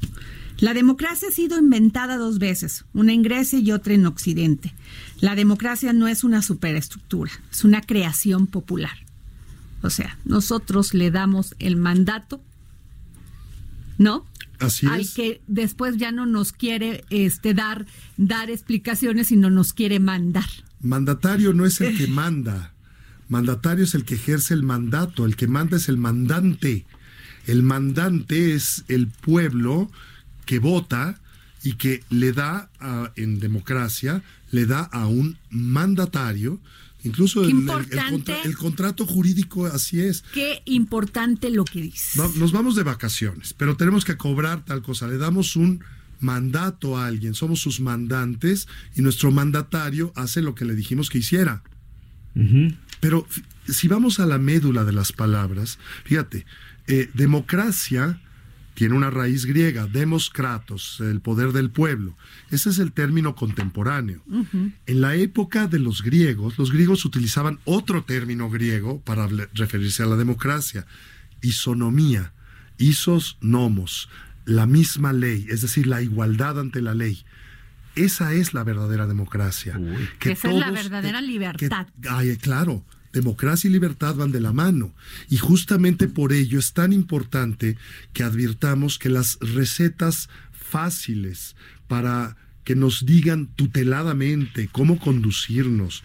la 0.63 0.75
democracia 0.75 1.27
ha 1.29 1.33
sido 1.33 1.59
inventada 1.59 2.17
dos 2.17 2.39
veces, 2.39 2.85
una 2.95 3.13
en 3.13 3.23
Grecia 3.23 3.59
y 3.59 3.73
otra 3.73 3.95
en 3.95 4.07
Occidente. 4.07 4.73
La 5.21 5.35
democracia 5.35 5.93
no 5.93 6.07
es 6.07 6.23
una 6.23 6.41
superestructura, 6.41 7.33
es 7.51 7.65
una 7.65 7.81
creación 7.81 8.47
popular. 8.47 8.93
O 9.83 9.91
sea, 9.91 10.17
nosotros 10.25 10.95
le 10.95 11.11
damos 11.11 11.57
el 11.59 11.75
mandato, 11.75 12.41
¿no? 13.99 14.25
Así 14.61 14.87
al 14.87 15.05
que 15.13 15.41
después 15.49 15.97
ya 15.97 16.13
no 16.13 16.27
nos 16.27 16.53
quiere 16.53 17.05
este, 17.11 17.55
dar, 17.55 17.85
dar 18.17 18.49
explicaciones, 18.49 19.27
sino 19.27 19.51
nos 19.51 19.73
quiere 19.73 19.99
mandar. 19.99 20.47
Mandatario 20.81 21.55
no 21.55 21.67
es 21.67 21.81
el 21.81 21.99
que 21.99 22.07
manda, 22.07 22.73
mandatario 23.29 23.83
es 23.83 23.97
el 23.97 24.05
que 24.05 24.15
ejerce 24.15 24.55
el 24.55 24.63
mandato, 24.63 25.25
el 25.25 25.35
que 25.35 25.49
manda 25.49 25.77
es 25.77 25.89
el 25.89 25.97
mandante. 25.97 26.87
El 27.49 27.65
mandante 27.65 28.55
es 28.55 28.85
el 28.87 29.09
pueblo 29.09 29.91
que 30.45 30.59
vota 30.59 31.19
y 31.63 31.75
que 31.75 32.03
le 32.11 32.33
da 32.33 32.71
en 33.17 33.39
democracia, 33.39 34.23
le 34.51 34.67
da 34.67 34.81
a 34.81 35.07
un 35.07 35.39
mandatario, 35.51 36.61
incluso 37.05 37.45
el, 37.45 37.51
el, 38.45 38.57
contrato 38.57 39.07
jurídico 39.07 39.67
así 39.67 40.01
es. 40.01 40.23
Qué 40.33 40.63
importante 40.65 41.51
lo 41.51 41.65
que 41.65 41.83
dice. 41.83 42.19
nos 42.37 42.53
vamos 42.53 42.75
de 42.75 42.83
vacaciones, 42.83 43.55
pero 43.55 43.77
tenemos 43.77 44.05
que 44.05 44.17
cobrar 44.17 44.65
tal 44.65 44.83
cosa, 44.83 45.07
le 45.07 45.19
damos 45.19 45.57
un 45.57 45.85
mandato 46.23 46.97
a 46.97 47.07
alguien, 47.07 47.35
somos 47.35 47.61
sus 47.61 47.81
mandantes 47.81 48.69
y 48.95 49.03
nuestro 49.03 49.31
mandatario 49.31 50.13
hace 50.17 50.41
lo 50.41 50.55
que 50.55 50.65
le 50.65 50.75
dijimos 50.75 51.11
que 51.11 51.19
hiciera. 51.19 51.63
Pero 53.01 53.27
si 53.69 53.89
vamos 53.89 54.21
a 54.21 54.27
la 54.27 54.39
médula 54.39 54.85
de 54.85 54.93
las 54.93 55.13
palabras, 55.13 55.79
fíjate, 56.05 56.47
eh, 56.87 57.11
democracia 57.15 58.21
tiene 58.75 58.95
una 58.95 59.11
raíz 59.11 59.45
griega, 59.45 59.87
demos 59.87 60.31
kratos, 60.31 60.99
el 61.01 61.21
poder 61.21 61.53
del 61.53 61.71
pueblo. 61.71 62.17
Ese 62.51 62.71
es 62.71 62.79
el 62.79 62.93
término 62.93 63.35
contemporáneo. 63.35 64.23
En 64.87 65.01
la 65.01 65.15
época 65.15 65.67
de 65.67 65.79
los 65.79 66.03
griegos, 66.03 66.59
los 66.59 66.73
griegos 66.73 67.05
utilizaban 67.05 67.59
otro 67.65 68.05
término 68.05 68.49
griego 68.49 69.01
para 69.01 69.29
referirse 69.55 70.03
a 70.03 70.07
la 70.07 70.17
democracia, 70.17 70.87
isonomía, 71.43 72.33
isos 72.79 73.37
nomos, 73.41 74.09
la 74.45 74.67
misma 74.67 75.13
ley, 75.13 75.47
es 75.51 75.61
decir, 75.61 75.87
la 75.87 76.03
igualdad 76.03 76.59
ante 76.59 76.81
la 76.81 76.95
ley. 76.95 77.25
Esa 77.95 78.33
es 78.33 78.55
la 78.55 78.65
verdadera 78.65 79.07
democracia. 79.07 79.79
Esa 80.21 80.51
es 80.51 80.57
la 80.57 80.71
verdadera 80.71 81.21
libertad. 81.21 81.89
ay, 82.09 82.37
claro, 82.39 82.85
democracia 83.13 83.69
y 83.69 83.73
libertad 83.73 84.15
van 84.15 84.33
de 84.33 84.41
la 84.41 84.53
mano. 84.53 84.95
Y 85.29 85.37
justamente 85.37 86.09
por 86.09 86.33
ello 86.33 86.59
es 86.59 86.73
tan 86.73 86.93
importante 86.93 87.77
que 88.13 88.23
advirtamos 88.23 88.99
que 88.99 89.09
las 89.09 89.39
recetas 89.41 90.29
fáciles 90.53 91.55
para 91.89 92.37
que 92.65 92.77
nos 92.77 93.05
digan 93.05 93.47
tuteladamente 93.47 94.69
cómo 94.71 94.99
conducirnos, 94.99 96.05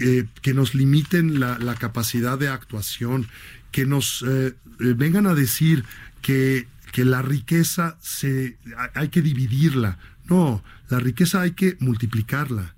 eh, 0.00 0.26
que 0.40 0.54
nos 0.54 0.74
limiten 0.74 1.40
la, 1.40 1.74
capacidad 1.74 2.38
de 2.38 2.48
actuación, 2.48 3.26
que 3.72 3.86
nos 3.86 4.24
eh, 4.26 4.54
eh, 4.80 4.94
vengan 4.96 5.26
a 5.26 5.34
decir 5.34 5.84
que, 6.22 6.68
que 6.92 7.04
la 7.04 7.22
riqueza 7.22 7.98
se, 8.00 8.56
hay 8.94 9.08
que 9.08 9.20
dividirla. 9.20 9.98
No, 10.28 10.62
la 10.88 11.00
riqueza 11.00 11.42
hay 11.42 11.52
que 11.52 11.76
multiplicarla, 11.80 12.76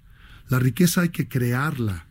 la 0.49 0.59
riqueza 0.59 1.03
hay 1.03 1.11
que 1.11 1.29
crearla 1.29 2.08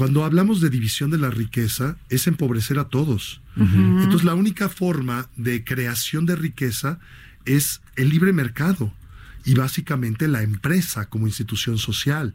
cuando 0.00 0.24
hablamos 0.24 0.62
de 0.62 0.70
división 0.70 1.10
de 1.10 1.18
la 1.18 1.28
riqueza, 1.28 1.98
es 2.08 2.26
empobrecer 2.26 2.78
a 2.78 2.88
todos. 2.88 3.42
Entonces, 3.54 4.24
la 4.24 4.34
única 4.34 4.70
forma 4.70 5.28
de 5.36 5.62
creación 5.62 6.24
de 6.24 6.36
riqueza 6.36 6.98
es 7.44 7.82
el 7.96 8.08
libre 8.08 8.32
mercado 8.32 8.94
y 9.44 9.52
básicamente 9.52 10.26
la 10.26 10.42
empresa 10.42 11.04
como 11.10 11.26
institución 11.26 11.76
social. 11.76 12.32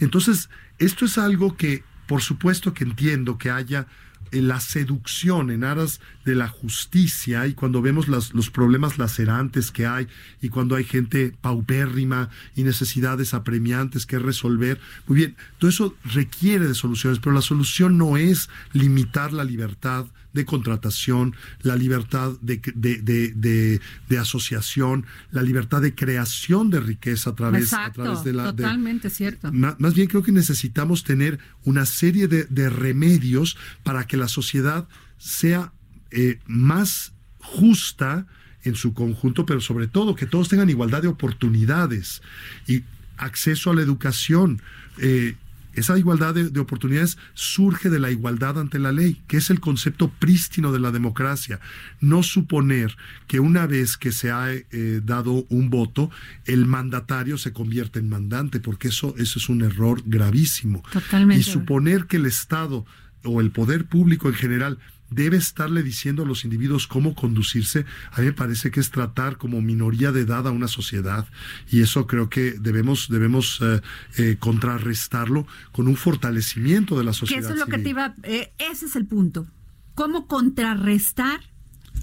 Entonces, 0.00 0.50
esto 0.78 1.06
es 1.06 1.16
algo 1.16 1.56
que, 1.56 1.82
por 2.06 2.20
supuesto 2.20 2.74
que 2.74 2.84
entiendo 2.84 3.38
que 3.38 3.50
haya 3.50 3.86
la 4.32 4.60
seducción 4.60 5.50
en 5.50 5.64
aras 5.64 6.00
de 6.24 6.34
la 6.34 6.48
justicia 6.48 7.46
y 7.46 7.54
cuando 7.54 7.82
vemos 7.82 8.08
los 8.08 8.50
problemas 8.50 8.98
lacerantes 8.98 9.70
que 9.70 9.86
hay 9.86 10.08
y 10.40 10.48
cuando 10.48 10.76
hay 10.76 10.84
gente 10.84 11.34
paupérrima 11.40 12.30
y 12.54 12.62
necesidades 12.62 13.34
apremiantes 13.34 14.06
que 14.06 14.18
resolver, 14.18 14.80
muy 15.06 15.16
bien, 15.16 15.36
todo 15.58 15.70
eso 15.70 15.94
requiere 16.04 16.66
de 16.66 16.74
soluciones, 16.74 17.18
pero 17.18 17.32
la 17.32 17.42
solución 17.42 17.98
no 17.98 18.16
es 18.16 18.48
limitar 18.72 19.32
la 19.32 19.44
libertad 19.44 20.06
de 20.32 20.44
contratación, 20.44 21.34
la 21.62 21.76
libertad 21.76 22.32
de, 22.40 22.60
de, 22.74 24.18
asociación, 24.18 25.06
la 25.30 25.42
libertad 25.42 25.80
de 25.80 25.94
creación 25.94 26.70
de 26.70 26.80
riqueza 26.80 27.30
a 27.30 27.34
través, 27.34 27.72
a 27.72 27.92
través 27.92 28.24
de 28.24 28.32
la... 28.32 28.44
Totalmente 28.44 29.10
cierto. 29.10 29.50
Más, 29.52 29.94
bien 29.94 30.08
creo 30.08 30.22
que 30.22 30.32
necesitamos 30.32 31.04
tener 31.04 31.38
una 31.64 31.86
serie 31.86 32.28
de, 32.28 32.68
remedios 32.68 33.56
para 33.82 34.06
que 34.06 34.16
la 34.16 34.28
sociedad 34.28 34.88
sea 35.16 35.72
eh, 36.10 36.38
más 36.46 37.12
justa 37.38 38.26
en 38.62 38.74
su 38.74 38.92
conjunto, 38.92 39.46
pero 39.46 39.60
sobre 39.60 39.86
todo 39.86 40.14
que 40.14 40.26
todos 40.26 40.48
tengan 40.48 40.68
igualdad 40.68 41.02
de 41.02 41.08
oportunidades 41.08 42.22
y 42.66 42.82
acceso 43.16 43.70
a 43.70 43.74
la 43.74 43.82
educación. 43.82 44.60
Eh, 44.98 45.36
esa 45.78 45.98
igualdad 45.98 46.34
de, 46.34 46.60
oportunidades 46.60 47.18
surge 47.34 47.90
de 47.90 47.98
la 47.98 48.10
igualdad 48.10 48.58
ante 48.58 48.78
la 48.78 48.92
ley, 48.92 49.22
que 49.26 49.36
es 49.36 49.50
el 49.50 49.60
concepto 49.60 50.10
prístino 50.10 50.72
de 50.72 50.80
la 50.80 50.90
democracia. 50.90 51.60
No 52.00 52.22
suponer 52.22 52.96
que 53.26 53.40
una 53.40 53.66
vez 53.66 53.96
que 53.96 54.12
se 54.12 54.30
ha 54.30 54.52
eh, 54.52 55.00
dado 55.04 55.46
un 55.48 55.70
voto, 55.70 56.10
el 56.44 56.66
mandatario 56.66 57.38
se 57.38 57.52
convierte 57.52 57.98
en 57.98 58.08
mandante, 58.08 58.60
porque 58.60 58.88
eso, 58.88 59.14
eso 59.18 59.38
es 59.38 59.48
un 59.48 59.62
error 59.62 60.02
gravísimo. 60.04 60.82
Totalmente. 60.92 61.40
Y 61.40 61.44
suponer 61.44 62.06
que 62.06 62.16
el 62.16 62.26
Estado 62.26 62.84
o 63.24 63.40
el 63.40 63.50
poder 63.50 63.86
público 63.86 64.28
en 64.28 64.34
general 64.34 64.78
debe 65.10 65.36
estarle 65.36 65.82
diciendo 65.82 66.22
a 66.22 66.26
los 66.26 66.44
individuos 66.44 66.86
cómo 66.86 67.14
conducirse, 67.14 67.86
a 68.12 68.20
mí 68.20 68.26
me 68.26 68.32
parece 68.32 68.70
que 68.70 68.80
es 68.80 68.90
tratar 68.90 69.38
como 69.38 69.60
minoría 69.62 70.12
de 70.12 70.20
edad 70.20 70.46
a 70.46 70.50
una 70.50 70.68
sociedad 70.68 71.26
y 71.70 71.80
eso 71.80 72.06
creo 72.06 72.28
que 72.28 72.52
debemos 72.52 73.08
debemos 73.08 73.60
eh, 73.62 73.80
eh, 74.16 74.36
contrarrestarlo 74.38 75.46
con 75.72 75.88
un 75.88 75.96
fortalecimiento 75.96 76.98
de 76.98 77.04
la 77.04 77.12
sociedad. 77.12 77.44
eso 77.44 77.54
es 77.54 77.60
lo 77.60 77.66
que 77.66 77.78
te 77.78 77.90
iba, 77.90 78.14
eh, 78.22 78.52
ese 78.58 78.86
es 78.86 78.96
el 78.96 79.06
punto. 79.06 79.46
¿Cómo 79.94 80.26
contrarrestar 80.26 81.40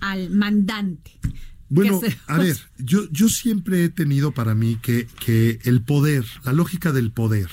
al 0.01 0.29
mandante? 0.31 1.11
Bueno, 1.69 1.99
a 2.27 2.37
ver, 2.37 2.57
yo, 2.77 3.09
yo 3.09 3.29
siempre 3.29 3.85
he 3.85 3.89
tenido 3.89 4.31
para 4.31 4.53
mí 4.53 4.77
que, 4.81 5.07
que 5.19 5.59
el 5.63 5.81
poder, 5.81 6.25
la 6.43 6.53
lógica 6.53 6.91
del 6.91 7.11
poder, 7.11 7.49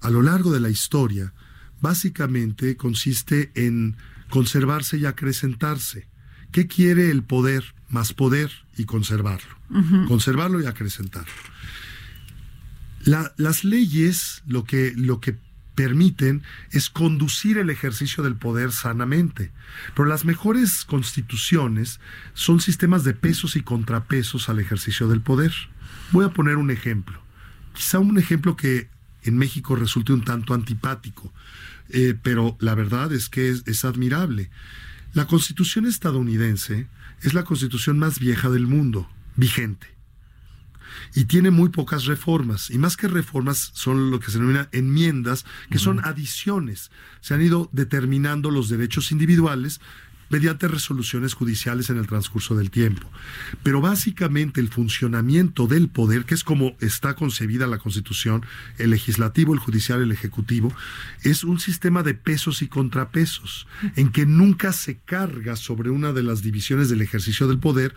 a 0.00 0.10
lo 0.10 0.22
largo 0.22 0.52
de 0.52 0.60
la 0.60 0.70
historia, 0.70 1.32
básicamente 1.84 2.78
consiste 2.78 3.52
en 3.54 3.96
conservarse 4.30 4.96
y 4.96 5.04
acrecentarse. 5.04 6.08
¿Qué 6.50 6.66
quiere 6.66 7.10
el 7.10 7.22
poder? 7.22 7.74
Más 7.90 8.14
poder 8.14 8.50
y 8.78 8.86
conservarlo. 8.86 9.54
Conservarlo 10.08 10.62
y 10.62 10.66
acrecentarlo. 10.66 11.32
las 13.04 13.64
leyes 13.64 14.42
lo 14.46 14.64
que, 14.64 14.94
lo 14.96 15.20
que 15.20 15.36
permiten 15.74 16.42
es 16.70 16.88
conducir 16.88 17.58
el 17.58 17.68
ejercicio 17.68 18.24
del 18.24 18.36
poder 18.36 18.72
sanamente. 18.72 19.52
Pero 19.94 20.08
las 20.08 20.24
mejores 20.24 20.86
constituciones 20.86 22.00
son 22.32 22.60
sistemas 22.60 23.04
de 23.04 23.12
pesos 23.12 23.56
y 23.56 23.60
contrapesos 23.60 24.48
al 24.48 24.58
ejercicio 24.58 25.06
del 25.06 25.20
poder. 25.20 25.52
Voy 26.12 26.24
a 26.24 26.30
poner 26.30 26.56
un 26.56 26.70
ejemplo. 26.70 27.20
Quizá 27.74 27.98
un 27.98 28.18
ejemplo 28.18 28.56
que 28.56 28.88
en 29.24 29.36
México 29.38 29.74
resulte 29.74 30.12
un 30.12 30.22
tanto 30.22 30.54
antipático, 30.54 31.32
eh, 31.94 32.18
pero 32.20 32.56
la 32.58 32.74
verdad 32.74 33.12
es 33.12 33.28
que 33.28 33.48
es, 33.50 33.84
admirable. 33.84 34.50
La 35.12 35.26
constitución 35.26 35.86
estadounidense 35.86 36.88
es 37.22 37.34
la 37.34 37.44
constitución 37.44 38.00
más 38.00 38.18
vieja 38.18 38.50
del 38.50 38.66
mundo, 38.66 39.08
vigente. 39.36 39.86
Y 41.14 41.26
tiene 41.26 41.52
muy 41.52 41.68
pocas 41.68 42.06
reformas. 42.06 42.70
Y 42.70 42.78
más 42.78 42.96
que 42.96 43.06
reformas, 43.06 43.70
son 43.74 44.10
lo 44.10 44.18
que 44.18 44.32
se 44.32 44.38
denomina 44.38 44.68
enmiendas, 44.72 45.46
que 45.70 45.78
son 45.78 46.04
adiciones. 46.04 46.90
Se 47.20 47.34
han 47.34 47.42
ido 47.42 47.70
determinando 47.72 48.50
los 48.50 48.68
derechos 48.68 49.12
individuales 49.12 49.80
mediante 50.34 50.66
resoluciones 50.66 51.32
judiciales 51.32 51.90
en 51.90 51.96
el 51.96 52.08
transcurso 52.08 52.56
del 52.56 52.72
tiempo. 52.72 53.08
Pero 53.62 53.80
básicamente 53.80 54.60
el 54.60 54.68
funcionamiento 54.68 55.68
del 55.68 55.88
poder, 55.88 56.24
que 56.24 56.34
es 56.34 56.42
como 56.42 56.74
está 56.80 57.14
concebida 57.14 57.68
la 57.68 57.78
Constitución, 57.78 58.44
el 58.78 58.90
legislativo, 58.90 59.54
el 59.54 59.60
judicial, 59.60 60.02
el 60.02 60.10
ejecutivo, 60.10 60.74
es 61.22 61.44
un 61.44 61.60
sistema 61.60 62.02
de 62.02 62.14
pesos 62.14 62.62
y 62.62 62.66
contrapesos, 62.66 63.68
en 63.94 64.10
que 64.10 64.26
nunca 64.26 64.72
se 64.72 64.96
carga 64.96 65.54
sobre 65.54 65.90
una 65.90 66.12
de 66.12 66.24
las 66.24 66.42
divisiones 66.42 66.88
del 66.88 67.02
ejercicio 67.02 67.46
del 67.46 67.60
poder 67.60 67.94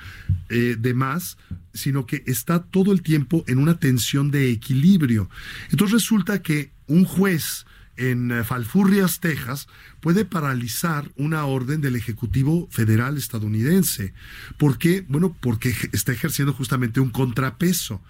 eh, 0.49 0.75
de 0.77 0.93
más, 0.93 1.39
sino 1.73 2.05
que 2.05 2.21
está 2.27 2.61
todo 2.61 2.91
el 2.91 3.01
tiempo 3.01 3.43
en 3.47 3.57
una 3.57 3.79
tensión 3.79 4.29
de 4.29 4.51
equilibrio. 4.51 5.27
Entonces 5.71 5.93
resulta 5.93 6.43
que 6.43 6.69
un 6.85 7.03
juez 7.03 7.65
en 7.97 8.31
eh, 8.31 8.43
Falfurrias, 8.43 9.19
Texas, 9.19 9.67
puede 9.99 10.25
paralizar 10.25 11.11
una 11.15 11.45
orden 11.45 11.81
del 11.81 11.95
Ejecutivo 11.95 12.67
Federal 12.71 13.17
estadounidense. 13.17 14.13
¿Por 14.57 14.77
qué? 14.77 15.05
Bueno, 15.07 15.35
porque 15.39 15.75
está 15.91 16.11
ejerciendo 16.11 16.53
justamente 16.53 16.99
un 16.99 17.09
contrapeso. 17.09 18.01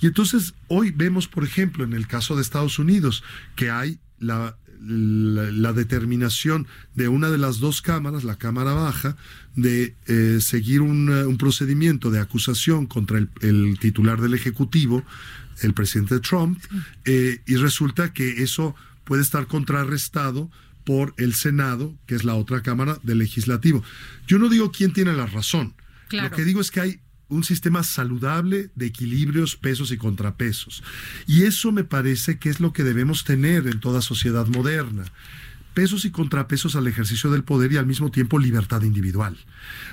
Y 0.00 0.06
entonces 0.06 0.54
hoy 0.68 0.90
vemos, 0.90 1.28
por 1.28 1.44
ejemplo, 1.44 1.84
en 1.84 1.92
el 1.92 2.06
caso 2.06 2.34
de 2.34 2.42
Estados 2.42 2.78
Unidos, 2.78 3.22
que 3.54 3.70
hay 3.70 3.98
la, 4.18 4.56
la, 4.80 5.72
determinación 5.72 6.66
de 6.94 7.08
una 7.08 7.30
de 7.30 7.38
las 7.38 7.58
dos 7.58 7.82
cámaras, 7.82 8.24
la 8.24 8.36
Cámara 8.36 8.72
Baja, 8.72 9.16
de 9.54 9.94
eh, 10.06 10.38
seguir 10.40 10.80
un, 10.80 11.10
eh, 11.10 11.24
un, 11.26 11.38
procedimiento 11.38 12.10
de 12.10 12.20
acusación 12.20 12.86
contra 12.86 13.18
el, 13.18 13.78
titular 13.78 14.20
del 14.20 14.34
Ejecutivo, 14.34 15.04
el 15.62 15.72
presidente 15.72 16.20
Trump, 16.20 16.58
y 17.06 17.56
resulta 17.56 18.12
que 18.12 18.42
eso 18.42 18.74
puede 19.06 19.22
estar 19.22 19.46
contrarrestado 19.46 20.50
por 20.84 21.14
el 21.16 21.34
Senado, 21.34 21.96
que 22.06 22.14
es 22.14 22.24
la 22.24 22.34
otra 22.34 22.62
Cámara 22.62 22.98
del 23.02 23.18
Legislativo. 23.18 23.82
Yo 24.26 24.38
no 24.38 24.48
digo 24.48 24.70
quién 24.72 24.92
tiene 24.92 25.14
la 25.14 25.26
razón. 25.26 25.74
Lo 26.10 26.30
que 26.30 26.44
digo 26.44 26.60
es 26.60 26.70
que 26.70 26.80
hay 26.80 27.00
un 27.28 27.44
sistema 27.44 27.82
saludable 27.82 28.70
de 28.74 28.86
equilibrios, 28.86 29.56
pesos 29.56 29.90
y 29.90 29.96
contrapesos. 29.96 30.82
Y 31.26 31.42
eso 31.42 31.72
me 31.72 31.84
parece 31.84 32.38
que 32.38 32.50
es 32.50 32.60
lo 32.60 32.72
que 32.72 32.84
debemos 32.84 33.24
tener 33.24 33.66
en 33.66 33.80
toda 33.80 34.02
sociedad 34.02 34.46
moderna 34.46 35.04
pesos 35.76 36.06
y 36.06 36.10
contrapesos 36.10 36.74
al 36.74 36.86
ejercicio 36.86 37.30
del 37.30 37.44
poder 37.44 37.70
y 37.70 37.76
al 37.76 37.84
mismo 37.84 38.10
tiempo 38.10 38.38
libertad 38.38 38.80
individual. 38.80 39.36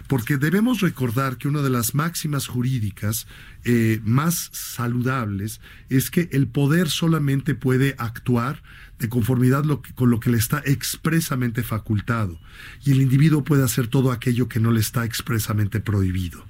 Porque 0.08 0.38
debemos 0.38 0.80
recordar 0.80 1.36
que 1.36 1.50
una 1.50 1.62
de 1.62 1.70
las 1.70 1.94
máximas 1.94 2.48
jurídicas 2.48 3.28
eh, 3.66 4.00
más 4.06 4.50
saludables 4.54 5.60
es 5.90 6.10
que 6.10 6.30
el 6.32 6.48
poder 6.48 6.90
solamente 6.90 7.54
puede 7.54 7.96
actuar 7.98 8.64
de 8.98 9.10
conformidad 9.10 9.66
con 9.96 10.10
lo 10.10 10.22
que 10.22 10.30
le 10.30 10.38
está 10.38 10.64
expresamente 10.66 11.64
facultado 11.64 12.40
y 12.86 12.92
el 12.92 13.02
individuo 13.02 13.44
puede 13.44 13.66
hacer 13.66 13.88
todo 13.88 14.14
aquello 14.14 14.48
que 14.48 14.62
no 14.62 14.72
le 14.72 14.80
está 14.80 15.04
expresamente 15.04 15.82
prohibido. 15.82 16.46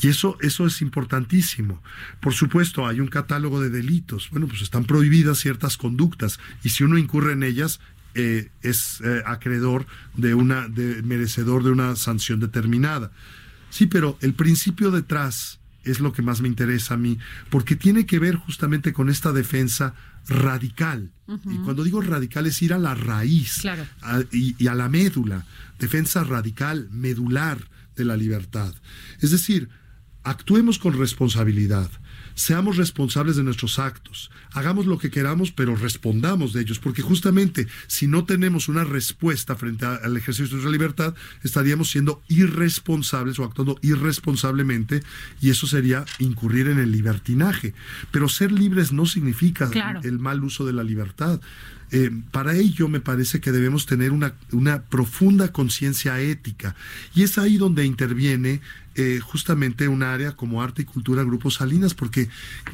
Y 0.00 0.08
eso, 0.08 0.36
eso 0.42 0.66
es 0.66 0.82
importantísimo. 0.82 1.82
Por 2.20 2.34
supuesto, 2.34 2.86
hay 2.86 3.00
un 3.00 3.08
catálogo 3.08 3.60
de 3.60 3.70
delitos. 3.70 4.28
Bueno, 4.30 4.46
pues 4.46 4.60
están 4.60 4.84
prohibidas 4.84 5.38
ciertas 5.38 5.78
conductas 5.78 6.38
y 6.62 6.68
si 6.68 6.84
uno 6.84 6.98
incurre 6.98 7.32
en 7.32 7.42
ellas, 7.42 7.80
eh, 8.14 8.50
es 8.62 9.00
eh, 9.04 9.22
acreedor 9.26 9.86
de 10.16 10.34
una, 10.34 10.68
de, 10.68 11.02
merecedor 11.02 11.64
de 11.64 11.70
una 11.70 11.96
sanción 11.96 12.40
determinada. 12.40 13.10
Sí, 13.70 13.86
pero 13.86 14.18
el 14.20 14.34
principio 14.34 14.90
detrás 14.90 15.58
es 15.82 16.00
lo 16.00 16.12
que 16.12 16.22
más 16.22 16.40
me 16.40 16.48
interesa 16.48 16.94
a 16.94 16.96
mí, 16.96 17.18
porque 17.50 17.76
tiene 17.76 18.06
que 18.06 18.18
ver 18.18 18.36
justamente 18.36 18.92
con 18.92 19.08
esta 19.08 19.32
defensa 19.32 19.94
radical. 20.28 21.12
Y 21.26 21.56
cuando 21.58 21.84
digo 21.84 22.00
radical 22.00 22.46
es 22.46 22.60
ir 22.62 22.72
a 22.72 22.78
la 22.78 22.94
raíz 22.94 23.62
y, 24.32 24.66
a 24.66 24.74
la 24.74 24.88
médula, 24.88 25.46
defensa 25.78 26.24
radical, 26.24 26.88
medular 26.90 27.58
de 27.96 28.04
la 28.04 28.16
libertad. 28.16 28.74
Es 29.20 29.30
decir, 29.30 29.68
actuemos 30.22 30.78
con 30.78 30.98
responsabilidad 30.98 31.90
seamos 32.34 32.76
responsables 32.76 33.36
de 33.36 33.42
nuestros 33.42 33.78
actos, 33.78 34.30
hagamos 34.52 34.86
lo 34.86 34.98
que 34.98 35.10
queramos, 35.10 35.52
pero 35.52 35.76
respondamos 35.76 36.52
de 36.52 36.62
ellos, 36.62 36.78
porque 36.78 37.02
justamente 37.02 37.66
si 37.86 38.06
no 38.06 38.24
tenemos 38.24 38.68
una 38.68 38.84
respuesta 38.84 39.56
frente 39.56 39.86
al 39.86 40.16
ejercicio 40.16 40.46
de 40.46 40.52
nuestra 40.52 40.72
libertad, 40.72 41.14
estaríamos 41.42 41.90
siendo 41.90 42.22
irresponsables 42.28 43.38
o 43.38 43.44
actuando 43.44 43.78
irresponsablemente 43.82 45.02
y 45.40 45.50
eso 45.50 45.66
sería 45.66 46.04
incurrir 46.18 46.68
en 46.68 46.78
el 46.78 46.92
libertinaje. 46.92 47.74
Pero 48.10 48.28
ser 48.28 48.52
libres 48.52 48.92
no 48.92 49.06
significa 49.06 49.70
el 50.02 50.18
mal 50.18 50.44
uso 50.44 50.64
de 50.66 50.72
la 50.72 50.84
libertad. 50.84 51.40
Eh, 51.96 52.10
para 52.32 52.56
ello 52.56 52.88
me 52.88 52.98
parece 52.98 53.40
que 53.40 53.52
debemos 53.52 53.86
tener 53.86 54.10
una, 54.10 54.82
profunda 54.90 55.52
conciencia 55.52 56.18
ética 56.18 56.74
y 57.14 57.22
es 57.22 57.38
ahí 57.38 57.56
donde 57.56 57.84
interviene 57.84 58.60
eh, 58.96 59.20
justamente 59.22 59.86
un 59.86 60.02
área 60.02 60.32
como 60.32 60.60
arte 60.60 60.82
y 60.82 60.86
cultura 60.86 61.22
Grupo 61.22 61.52
Salinas, 61.52 61.94
porque 61.94 62.28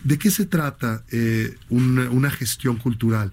¿de 0.04 0.18
qué 0.18 0.30
se 0.30 0.46
trata 0.46 1.04
eh, 1.12 1.54
una, 1.68 2.30
gestión 2.30 2.78
cultural? 2.78 3.30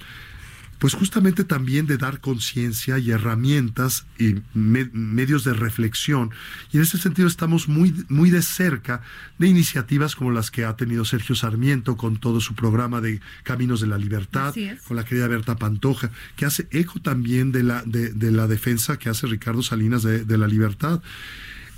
Pues 0.80 0.94
justamente 0.94 1.44
también 1.44 1.88
de 1.88 1.98
dar 1.98 2.20
conciencia 2.20 3.00
y 3.00 3.12
herramientas 3.12 4.06
y 4.20 4.36
medios 4.54 5.44
de 5.44 5.54
reflexión. 5.54 6.32
Y 6.72 6.78
en 6.78 6.84
ese 6.84 6.98
sentido 6.98 7.28
estamos 7.28 7.68
muy, 7.68 8.06
muy 8.10 8.30
de 8.30 8.42
cerca 8.42 9.02
de 9.38 9.48
iniciativas 9.48 10.16
como 10.16 10.32
las 10.32 10.52
que 10.52 10.66
ha 10.66 10.76
tenido 10.76 11.06
Sergio 11.06 11.36
Sarmiento 11.36 11.98
con 11.98 12.18
todo 12.18 12.42
su 12.42 12.54
programa 12.54 13.02
de 13.02 13.22
Caminos 13.44 13.82
de 13.82 13.88
la 13.88 13.98
Libertad, 13.98 14.54
con 14.88 14.98
la 14.98 15.06
querida 15.06 15.28
Berta 15.28 15.56
Pantoja, 15.56 16.12
que 16.36 16.46
hace 16.46 16.68
eco 16.72 17.00
también 17.00 17.52
de 17.52 17.63
la, 17.63 17.84
de, 17.86 18.32
la 18.32 18.48
defensa 18.48 18.98
que 18.98 19.10
hace 19.10 19.28
Ricardo 19.28 19.63
Salinas 19.63 20.04
de, 20.04 20.26
de 20.26 20.38
la 20.38 20.48
libertad 20.48 21.02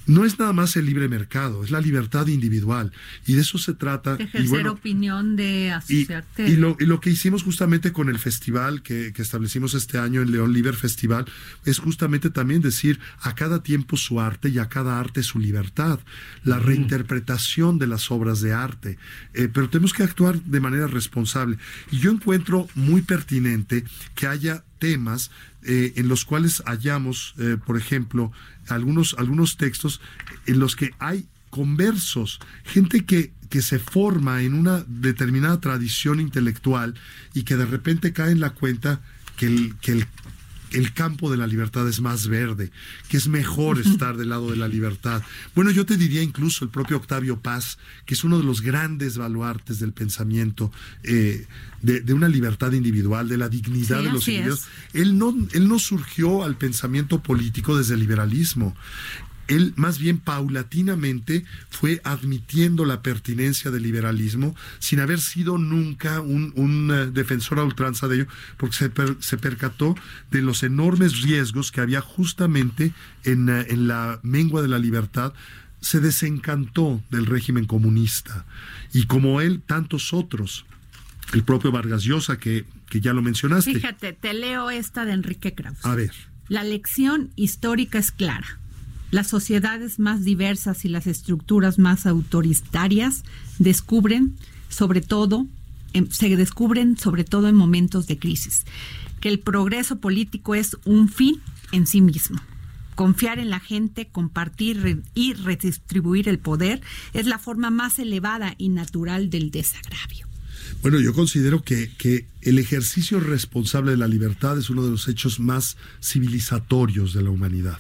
no 0.10 0.26
es 0.26 0.40
nada 0.40 0.54
más 0.54 0.76
el 0.76 0.88
libre 0.88 1.08
mercado, 1.08 1.64
es 1.64 1.70
la 1.70 1.80
libertad 1.80 2.26
individual. 2.28 2.92
Y 3.28 3.34
de 3.34 3.42
eso 3.42 3.60
se 3.60 3.76
trata. 3.76 4.16
De 4.16 4.24
ejercer 4.24 4.68
opinión, 4.68 5.36
de 5.36 5.72
asociarte. 5.72 6.48
Y, 6.48 6.56
lo, 6.56 6.76
y, 6.80 6.88
lo, 6.88 7.00
que 7.00 7.12
hicimos 7.12 7.44
justamente 7.44 7.94
con 7.94 8.10
el 8.10 8.18
festival 8.18 8.82
que, 8.82 9.14
establecimos 9.16 9.76
este 9.76 10.00
año, 10.00 10.22
el 10.22 10.32
León 10.32 10.52
Liber 10.52 10.76
Festival, 10.76 11.26
es 11.64 11.78
justamente 11.78 12.32
también 12.32 12.62
decir 12.62 13.00
a 13.22 13.36
cada 13.36 13.62
tiempo 13.62 13.98
su 13.98 14.20
arte 14.20 14.50
y 14.50 14.58
a 14.58 14.68
cada 14.68 15.00
arte 15.00 15.22
su 15.22 15.38
libertad, 15.38 16.00
la 16.44 16.58
reinterpretación 16.58 17.78
de 17.78 17.88
las 17.88 18.10
obras 18.10 18.42
de 18.42 18.54
arte. 18.54 18.98
Eh, 19.36 19.48
pero 19.54 19.70
tenemos 19.70 19.94
que 19.94 20.02
actuar 20.02 20.42
de 20.42 20.60
manera 20.60 20.88
responsable. 20.88 21.60
Y 21.92 22.00
yo 22.00 22.10
encuentro 22.10 22.68
muy 22.74 23.04
pertinente 23.04 23.84
que 24.16 24.26
haya 24.26 24.64
temas 24.80 25.32
eh, 25.64 25.94
en 25.98 26.08
los 26.08 26.26
cuales 26.26 26.64
hallamos, 26.66 27.36
eh, 27.38 27.58
por 27.64 27.78
ejemplo, 27.78 28.32
algunos, 28.68 29.16
algunos 29.18 29.58
textos 29.58 30.02
en 30.46 30.60
los 30.60 30.76
que 30.76 30.92
hay 31.00 31.28
conversos, 31.50 32.40
gente 32.64 33.06
que, 33.06 33.34
que 33.50 33.62
se 33.62 33.80
forma 33.80 34.42
en 34.44 34.54
una 34.54 34.84
determinada 34.88 35.60
tradición 35.60 36.20
intelectual 36.20 36.96
y 37.34 37.44
que 37.44 37.58
de 37.58 37.66
repente 37.66 38.14
cae 38.14 38.32
en 38.32 38.40
la 38.40 38.52
cuenta 38.52 39.02
que 39.36 39.48
el, 39.48 39.76
que 39.82 39.92
el 39.94 40.08
el 40.72 40.94
campo 40.94 41.32
de 41.32 41.38
la 41.38 41.48
libertad 41.48 41.88
es 41.88 42.02
más 42.02 42.28
verde, 42.28 42.72
que 43.10 43.18
es 43.18 43.28
mejor 43.28 43.80
estar 43.80 44.18
del 44.18 44.30
lado 44.30 44.52
de 44.52 44.58
la 44.58 44.68
libertad. 44.68 45.24
Bueno, 45.56 45.72
yo 45.72 45.86
te 45.86 45.98
diría 45.98 46.22
incluso 46.22 46.66
el 46.66 46.72
propio 46.72 46.98
Octavio 46.98 47.40
Paz, 47.40 47.78
que 48.06 48.14
es 48.14 48.24
uno 48.24 48.38
de 48.38 48.44
los 48.44 48.62
grandes 48.62 49.18
baluartes 49.18 49.80
del 49.80 49.94
pensamiento 49.94 50.72
eh, 51.04 51.48
de, 51.82 52.14
una 52.14 52.28
libertad 52.28 52.72
individual, 52.74 53.28
de 53.28 53.38
la 53.38 53.50
dignidad 53.50 54.04
de 54.04 54.12
los 54.12 54.28
individuos. 54.28 54.68
Él 54.94 55.18
no, 55.18 55.36
él 55.54 55.68
no 55.68 55.80
surgió 55.80 56.44
al 56.44 56.58
pensamiento 56.58 57.22
político 57.22 57.78
desde 57.78 57.94
el 57.94 58.02
liberalismo 58.02 58.76
él 59.50 59.74
más 59.76 59.98
bien 60.00 60.20
paulatinamente 60.20 61.44
fue 61.70 62.00
admitiendo 62.04 62.86
la 62.86 63.02
pertinencia 63.02 63.72
del 63.72 63.84
liberalismo 63.84 64.56
sin 64.78 65.00
haber 65.00 65.20
sido 65.20 65.58
nunca 65.58 66.22
un, 66.22 66.92
eh, 66.94 67.08
defensor 67.12 67.60
a 67.60 67.64
ultranza 67.64 68.08
de 68.08 68.18
ello, 68.18 68.28
porque 68.58 68.76
se, 68.76 69.38
percató 69.38 69.96
de 70.32 70.42
los 70.42 70.64
enormes 70.64 71.22
riesgos 71.22 71.72
que 71.72 71.82
había 71.82 72.00
justamente 72.00 72.94
en, 73.24 73.50
eh, 73.50 73.66
en 73.70 73.88
la 73.88 74.20
mengua 74.22 74.62
de 74.62 74.68
la 74.68 74.80
libertad. 74.80 75.34
Se 75.82 76.00
desencantó 76.00 77.02
del 77.10 77.26
régimen 77.26 77.66
comunista. 77.66 78.46
Y 78.94 79.06
como 79.06 79.42
él 79.42 79.62
tantos 79.66 80.14
otros 80.14 80.66
el 81.34 81.44
propio 81.44 81.72
Vargas 81.72 82.04
Llosa 82.04 82.38
que, 82.38 82.66
que 82.90 83.02
ya 83.02 83.14
lo 83.14 83.22
mencionaste. 83.22 83.74
Fíjate 83.74 84.14
te 84.14 84.34
leo 84.34 84.70
esta 84.70 85.06
de 85.06 85.14
Enrique 85.14 85.54
Krauss. 85.54 85.86
A 85.86 85.96
ver. 85.96 86.12
La 86.50 86.64
lección 86.64 87.32
histórica 87.36 88.00
es 88.00 88.12
clara 88.12 88.60
las 89.12 89.28
sociedades 89.28 90.00
más 90.00 90.24
diversas 90.24 90.86
y 90.86 90.90
las 90.90 91.08
estructuras 91.08 91.80
más 91.80 92.06
autoritarias 92.06 93.24
descubren, 93.58 94.36
sobre 94.70 95.02
todo, 95.02 95.48
se 96.12 96.36
descubren 96.36 96.98
sobre 96.98 97.24
todo 97.24 97.48
en 97.48 97.56
momentos 97.56 98.08
de 98.08 98.20
crisis, 98.20 98.66
que 99.20 99.30
el 99.30 99.40
progreso 99.40 100.00
político 100.00 100.56
es 100.56 100.78
un 100.86 101.10
fin 101.10 101.42
en 101.72 101.88
sí 101.88 102.02
mismo. 102.02 102.40
Confiar 102.96 103.40
en 103.40 103.50
la 103.50 103.60
gente, 103.60 104.08
compartir 104.08 105.04
y 105.16 105.34
redistribuir 105.34 106.28
el 106.28 106.38
poder 106.38 106.82
es 107.14 107.28
la 107.28 107.40
forma 107.40 107.70
más 107.70 107.98
elevada 107.98 108.56
y 108.58 108.70
natural 108.70 109.30
del 109.30 109.52
desagravio. 109.52 110.28
Bueno, 110.82 111.00
yo 111.00 111.14
considero 111.14 111.64
que, 111.64 111.92
que, 111.98 112.28
el 112.42 112.60
ejercicio 112.60 113.20
responsable 113.20 113.92
de 113.92 113.98
la 113.98 114.08
libertad 114.08 114.58
es 114.58 114.70
uno 114.70 114.84
de 114.84 114.92
los 114.92 115.08
hechos 115.08 115.40
más 115.40 115.78
civilizatorios 116.02 117.14
de 117.14 117.22
la 117.24 117.30
humanidad. 117.30 117.80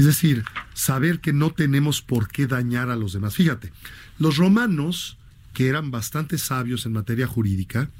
Es 0.00 0.06
decir, 0.06 0.44
saber 0.72 1.20
que 1.20 1.34
no 1.34 1.50
tenemos 1.50 2.00
por 2.00 2.28
qué 2.28 2.46
dañar 2.46 2.88
a 2.88 2.96
los 2.96 3.12
demás. 3.12 3.34
Fíjate, 3.34 3.70
los 4.18 4.38
romanos, 4.38 5.18
que 5.52 5.68
eran 5.68 5.90
bastante 5.90 6.38
sabios 6.38 6.86
en 6.86 6.94
materia 6.94 7.26
jurídica, 7.26 7.90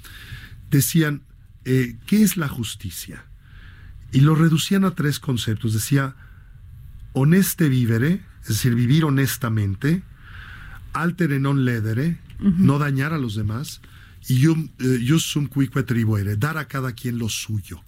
decían, 0.71 1.21
eh, 1.67 1.99
¿qué 2.07 2.23
es 2.23 2.39
la 2.39 2.49
justicia? 2.49 3.27
Y 4.13 4.21
lo 4.21 4.35
reducían 4.35 4.87
a 4.87 4.95
tres 4.95 5.21
conceptos. 5.21 5.75
Decía, 5.75 6.17
honeste 7.13 7.69
vivere, 7.69 8.23
es 8.41 8.49
decir, 8.49 8.75
vivir 8.75 9.05
honestamente, 9.05 10.03
altere 10.95 11.39
non 11.39 11.67
ledere, 11.67 12.17
no 12.41 12.79
dañar 12.79 13.13
a 13.13 13.21
los 13.21 13.37
demás, 13.37 13.83
y 14.27 14.49
eh, 14.49 15.05
jus 15.07 15.29
sum 15.29 15.49
quique 15.53 15.83
tribuere, 15.83 16.37
dar 16.37 16.57
a 16.57 16.65
cada 16.65 16.95
quien 16.95 17.19
lo 17.19 17.29
suyo. 17.29 17.85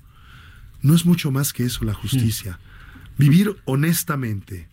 No 0.83 0.95
es 0.95 1.07
mucho 1.07 1.31
más 1.31 1.55
que 1.55 1.65
eso 1.65 1.87
la 1.87 1.95
justicia. 1.95 2.61
Vivir 3.19 3.57
honestamente, 3.65 4.69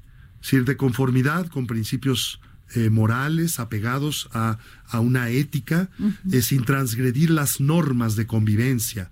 de 0.51 0.77
conformidad 0.77 1.47
con 1.47 1.67
principios 1.67 2.39
eh, 2.75 2.89
morales, 2.89 3.59
apegados 3.59 4.29
a, 4.31 4.57
una 4.93 5.29
ética, 5.29 5.89
eh, 6.31 6.41
sin 6.41 6.63
transgredir 6.65 7.29
las 7.29 7.59
normas 7.59 8.15
de 8.15 8.25
convivencia, 8.25 9.11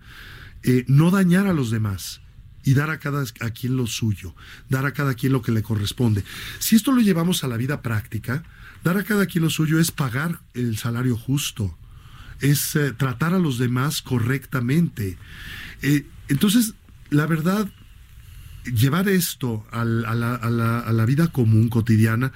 eh, 0.64 0.86
no 0.88 1.12
dañar 1.12 1.48
a 1.48 1.54
los 1.54 1.70
demás 1.70 2.22
y 2.64 2.74
dar 2.74 2.90
a 2.90 3.00
cada 3.00 3.24
a 3.40 3.50
quien 3.52 3.76
lo 3.76 3.88
suyo, 3.88 4.36
dar 4.70 4.86
a 4.86 4.94
cada 4.94 5.14
quien 5.14 5.34
lo 5.34 5.42
que 5.42 5.52
le 5.52 5.64
corresponde. 5.64 6.24
Si 6.60 6.76
esto 6.76 6.92
lo 6.92 7.02
llevamos 7.02 7.44
a 7.44 7.48
la 7.48 7.58
vida 7.58 7.82
práctica, 7.82 8.44
dar 8.84 8.98
a 8.98 9.04
cada 9.04 9.26
quien 9.26 9.44
lo 9.44 9.50
suyo 9.50 9.80
es 9.80 9.92
pagar 9.92 10.40
el 10.54 10.78
salario 10.78 11.16
justo, 11.16 11.78
es 12.42 12.78
tratar 12.98 13.34
a 13.34 13.40
los 13.40 13.58
demás 13.58 14.02
correctamente. 14.02 15.18
entonces, 16.28 16.74
la 17.10 17.26
verdad, 17.26 17.70
llevar 18.74 19.10
esto 19.10 19.66
a 19.72 19.86
la, 19.86 21.06
vida 21.06 21.28
común, 21.28 21.70
cotidiana, 21.70 22.32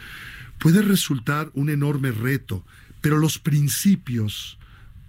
puede 0.57 0.81
resultar 0.81 1.49
un 1.53 1.69
enorme 1.69 2.11
reto, 2.11 2.65
pero 3.01 3.17
los 3.17 3.39
principios 3.39 4.57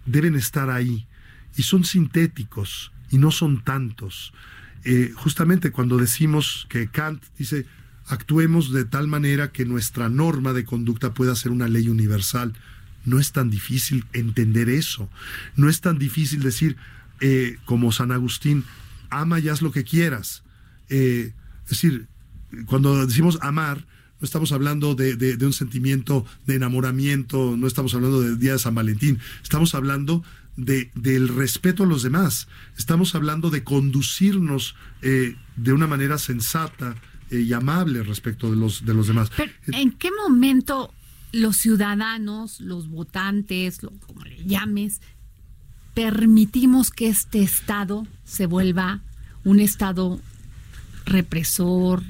deben 0.06 0.34
estar 0.34 0.70
ahí 0.70 1.06
y 1.56 1.62
son 1.62 1.84
sintéticos 1.84 2.92
y 3.10 3.18
no 3.18 3.30
son 3.30 3.62
tantos. 3.62 4.32
Eh, 4.84 5.12
justamente 5.14 5.70
cuando 5.70 5.96
decimos 5.96 6.66
que 6.68 6.88
Kant 6.88 7.22
dice, 7.38 7.66
actuemos 8.06 8.72
de 8.72 8.84
tal 8.84 9.06
manera 9.06 9.52
que 9.52 9.64
nuestra 9.64 10.08
norma 10.08 10.52
de 10.52 10.64
conducta 10.64 11.14
pueda 11.14 11.36
ser 11.36 11.52
una 11.52 11.68
ley 11.68 11.88
universal, 11.88 12.54
no 13.04 13.18
es 13.18 13.32
tan 13.32 13.50
difícil 13.50 14.04
entender 14.12 14.68
eso, 14.68 15.10
no 15.56 15.68
es 15.68 15.80
tan 15.80 15.98
difícil 15.98 16.40
decir, 16.40 16.76
eh, 17.20 17.58
como 17.64 17.92
San 17.92 18.12
Agustín, 18.12 18.64
ama 19.10 19.38
y 19.38 19.48
haz 19.48 19.62
lo 19.62 19.72
que 19.72 19.84
quieras. 19.84 20.42
Eh, 20.88 21.32
es 21.64 21.70
decir, 21.70 22.08
cuando 22.66 23.06
decimos 23.06 23.38
amar, 23.40 23.86
no 24.20 24.24
estamos 24.24 24.52
hablando 24.52 24.94
de, 24.94 25.36
un 25.40 25.52
sentimiento 25.52 26.24
de 26.46 26.54
enamoramiento, 26.54 27.56
no 27.56 27.66
estamos 27.66 27.94
hablando 27.94 28.20
del 28.20 28.38
Día 28.38 28.52
de 28.52 28.58
San 28.58 28.74
Valentín, 28.74 29.18
estamos 29.42 29.74
hablando 29.74 30.22
de, 30.56 30.90
del 30.94 31.28
respeto 31.28 31.82
a 31.82 31.86
los 31.86 32.02
demás, 32.02 32.46
estamos 32.78 33.14
hablando 33.14 33.50
de 33.50 33.64
conducirnos 33.64 34.76
eh, 35.00 35.36
de 35.56 35.72
una 35.72 35.86
manera 35.86 36.18
sensata 36.18 36.94
eh, 37.30 37.40
y 37.40 37.52
amable 37.52 38.02
respecto 38.02 38.50
de 38.50 38.56
los, 38.56 38.84
de 38.84 38.94
los 38.94 39.08
demás. 39.08 39.32
¿En 39.66 39.90
qué 39.92 40.10
momento 40.12 40.94
los 41.32 41.56
ciudadanos, 41.56 42.60
los 42.60 42.88
votantes, 42.88 43.80
como 44.06 44.24
le 44.24 44.44
llames, 44.44 45.00
permitimos 45.94 46.90
que 46.90 47.08
este 47.08 47.42
Estado 47.42 48.06
se 48.24 48.46
vuelva 48.46 49.00
un 49.44 49.58
Estado 49.58 50.20
represor, 51.12 52.02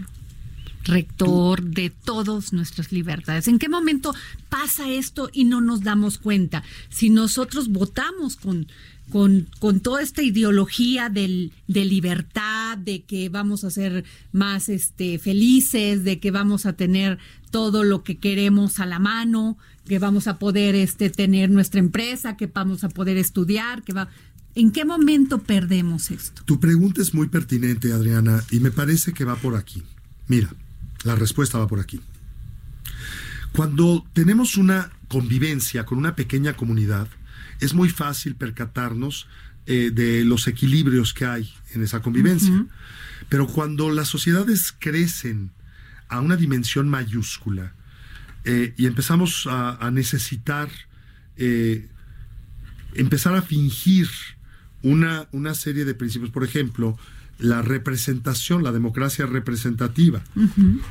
rector 0.85 1.63
de 1.63 1.91
todas 1.91 2.53
nuestras 2.53 2.93
libertades. 2.93 3.49
¿En 3.49 3.59
qué 3.59 3.69
momento 3.69 4.15
pasa 4.49 4.89
esto 4.89 5.31
y 5.33 5.45
no 5.45 5.61
nos 5.61 5.83
damos 5.83 6.19
cuenta? 6.19 6.63
Si 6.89 7.11
nosotros 7.11 7.69
votamos 7.69 8.37
con, 8.37 8.67
con, 9.11 9.49
con 9.59 9.81
toda 9.81 10.03
esta 10.03 10.23
ideología 10.23 11.09
del, 11.09 11.53
de 11.69 11.85
libertad, 11.85 12.79
de 12.79 13.03
que 13.03 13.29
vamos 13.29 13.65
a 13.65 13.71
ser 13.71 14.05
más 14.33 14.69
este, 14.69 15.19
felices, 15.19 16.05
de 16.05 16.19
que 16.19 16.31
vamos 16.31 16.67
a 16.67 16.73
tener 16.73 17.19
todo 17.51 17.85
lo 17.85 18.03
que 18.03 18.19
queremos 18.19 18.81
a 18.81 18.87
la 18.87 18.99
mano, 18.99 19.59
que 19.87 19.99
vamos 19.99 20.27
a 20.27 20.39
poder 20.39 20.75
este, 20.75 21.11
tener 21.11 21.51
nuestra 21.51 21.81
empresa, 21.81 22.37
que 22.37 22.47
vamos 22.47 22.85
a 22.85 22.89
poder 22.89 23.19
estudiar, 23.19 23.83
que 23.83 23.93
va 23.93 24.09
¿En 24.55 24.71
qué 24.71 24.85
momento 24.85 25.39
perdemos 25.39 26.11
esto? 26.11 26.43
Tu 26.45 26.61
pregunta 26.61 27.01
es 27.01 27.15
muy 27.15 27.29
pertinente, 27.29 27.93
Adriana, 27.93 28.43
y 28.51 28.61
me 28.61 28.71
parece 28.71 29.13
que 29.13 29.25
va 29.25 29.37
por 29.37 29.57
aquí. 29.57 29.83
Mira, 30.29 30.53
la 31.05 31.15
respuesta 31.15 31.59
va 31.59 31.67
por 31.67 31.81
aquí. 31.81 32.01
Cuando 33.53 34.07
tenemos 34.13 34.57
una 34.57 34.91
convivencia 35.09 35.85
con 35.85 35.99
una 35.99 36.15
pequeña 36.15 36.55
comunidad, 36.55 37.09
es 37.61 37.75
muy 37.75 37.89
fácil 37.89 38.35
percatarnos 38.35 39.27
eh, 39.67 39.91
de 39.93 40.25
los 40.25 40.49
equilibrios 40.49 41.15
que 41.15 41.25
hay 41.25 41.53
en 41.75 41.83
esa 41.83 42.01
convivencia. 42.03 42.67
Pero 43.29 43.47
cuando 43.47 43.91
las 43.91 44.09
sociedades 44.09 44.75
crecen 44.79 45.51
a 46.09 46.21
una 46.21 46.37
dimensión 46.37 46.89
mayúscula 46.89 47.73
eh, 48.45 48.75
y 48.77 48.87
empezamos 48.87 49.47
a, 49.49 49.91
necesitar 49.93 50.69
eh, 51.37 51.89
empezar 52.95 53.35
a 53.35 53.43
fingir 53.43 54.09
una, 54.83 55.29
una 55.33 55.55
serie 55.55 55.85
de 55.85 55.95
principios, 55.95 56.31
por 56.31 56.45
ejemplo, 56.45 56.99
la 57.39 57.63
representación, 57.63 58.63
la 58.63 58.73
democracia 58.73 59.27
representativa. 59.27 60.23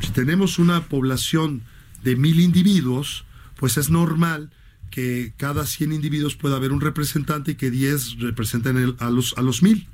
Si 0.02 0.12
tenemos 0.12 0.60
una 0.60 0.86
población 0.86 1.62
de 2.04 2.16
mil 2.16 2.40
individuos, 2.40 3.26
pues 3.58 3.78
es 3.78 3.90
normal 3.90 4.52
que 4.90 5.34
cada 5.38 5.66
100 5.66 5.94
individuos 5.94 6.36
pueda 6.36 6.58
haber 6.58 6.72
un 6.74 6.82
representante 6.82 7.52
y 7.52 7.56
que 7.56 7.72
10 7.72 8.20
representen 8.20 8.96
a, 9.00 9.10
los, 9.10 9.34
a 9.38 9.42
los 9.42 9.64
mil. 9.64 9.88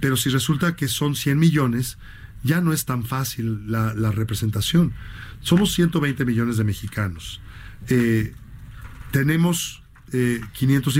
Pero 0.00 0.16
si 0.16 0.30
resulta 0.30 0.76
que 0.76 0.88
son 0.88 1.14
100 1.14 1.38
millones, 1.38 1.98
ya 2.42 2.60
no 2.60 2.72
es 2.72 2.84
tan 2.84 3.04
fácil 3.04 3.70
la, 3.70 4.12
representación. 4.12 4.92
Somos 5.40 5.72
120 5.74 6.24
millones 6.24 6.56
de 6.56 6.64
mexicanos. 6.64 7.40
Eh, 7.88 8.34
tenemos 9.12 9.82
500 10.10 10.96
eh, 10.96 10.98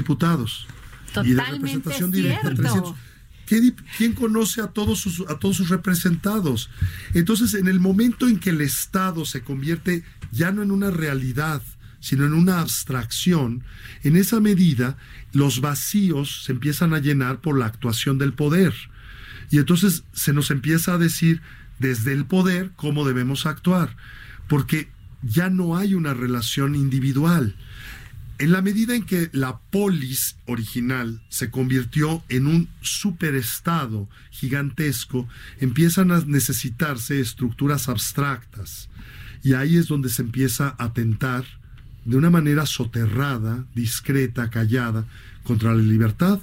diputados. 1.14 1.26
y 1.26 1.34
de 1.34 1.44
representación 1.44 2.10
directa 2.10 2.54
300. 2.54 2.94
¿Quién 3.96 4.12
conoce 4.12 4.60
a 4.60 4.68
todos, 4.68 5.00
sus, 5.00 5.28
a 5.28 5.38
todos 5.38 5.56
sus 5.56 5.70
representados? 5.70 6.70
Entonces, 7.14 7.54
en 7.54 7.66
el 7.66 7.80
momento 7.80 8.28
en 8.28 8.38
que 8.38 8.50
el 8.50 8.60
Estado 8.60 9.24
se 9.24 9.42
convierte 9.42 10.04
ya 10.30 10.52
no 10.52 10.62
en 10.62 10.70
una 10.70 10.90
realidad, 10.90 11.60
sino 11.98 12.24
en 12.24 12.32
una 12.32 12.60
abstracción, 12.60 13.64
en 14.04 14.16
esa 14.16 14.40
medida 14.40 14.96
los 15.32 15.60
vacíos 15.60 16.44
se 16.44 16.52
empiezan 16.52 16.94
a 16.94 17.00
llenar 17.00 17.40
por 17.40 17.58
la 17.58 17.66
actuación 17.66 18.18
del 18.18 18.32
poder. 18.32 18.72
Y 19.50 19.58
entonces 19.58 20.04
se 20.12 20.32
nos 20.32 20.50
empieza 20.50 20.94
a 20.94 20.98
decir 20.98 21.42
desde 21.80 22.12
el 22.12 22.26
poder 22.26 22.70
cómo 22.76 23.04
debemos 23.04 23.46
actuar, 23.46 23.96
porque 24.48 24.88
ya 25.22 25.50
no 25.50 25.76
hay 25.76 25.94
una 25.94 26.14
relación 26.14 26.74
individual. 26.74 27.56
En 28.40 28.52
la 28.52 28.62
medida 28.62 28.94
en 28.94 29.02
que 29.02 29.28
la 29.34 29.58
polis 29.70 30.36
original 30.46 31.20
se 31.28 31.50
convirtió 31.50 32.24
en 32.30 32.46
un 32.46 32.70
superestado 32.80 34.08
gigantesco, 34.30 35.28
empiezan 35.58 36.10
a 36.10 36.20
necesitarse 36.20 37.20
estructuras 37.20 37.90
abstractas. 37.90 38.88
Y 39.42 39.52
ahí 39.52 39.76
es 39.76 39.88
donde 39.88 40.08
se 40.08 40.22
empieza 40.22 40.74
a 40.78 40.94
tentar 40.94 41.44
de 42.06 42.16
una 42.16 42.30
manera 42.30 42.64
soterrada, 42.64 43.66
discreta, 43.74 44.48
callada, 44.48 45.04
contra 45.42 45.74
la 45.74 45.82
libertad. 45.82 46.40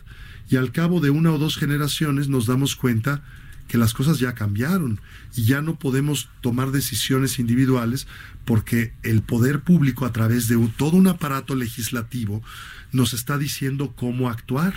Y 0.51 0.57
al 0.57 0.71
cabo 0.71 0.99
de 0.99 1.09
una 1.09 1.31
o 1.31 1.39
dos 1.39 1.57
generaciones 1.57 2.29
nos 2.29 2.45
damos 2.45 2.75
cuenta 2.75 3.23
que 3.67 3.79
las 3.79 3.95
cosas 3.95 4.19
ya 4.19 4.35
cambiaron 4.35 5.01
y 5.35 5.45
ya 5.45 5.63
no 5.63 5.79
podemos 5.79 6.29
tomar 6.41 6.69
decisiones 6.69 7.39
individuales 7.39 8.05
porque 8.47 8.93
el 9.03 9.23
poder 9.23 9.59
público 9.59 10.05
a 10.05 10.13
través 10.13 10.47
de 10.47 10.55
todo 10.77 10.95
un 10.95 11.07
aparato 11.07 11.53
legislativo 11.53 12.41
nos 12.93 13.13
está 13.13 13.37
diciendo 13.37 13.93
cómo 13.93 14.29
actuar. 14.29 14.73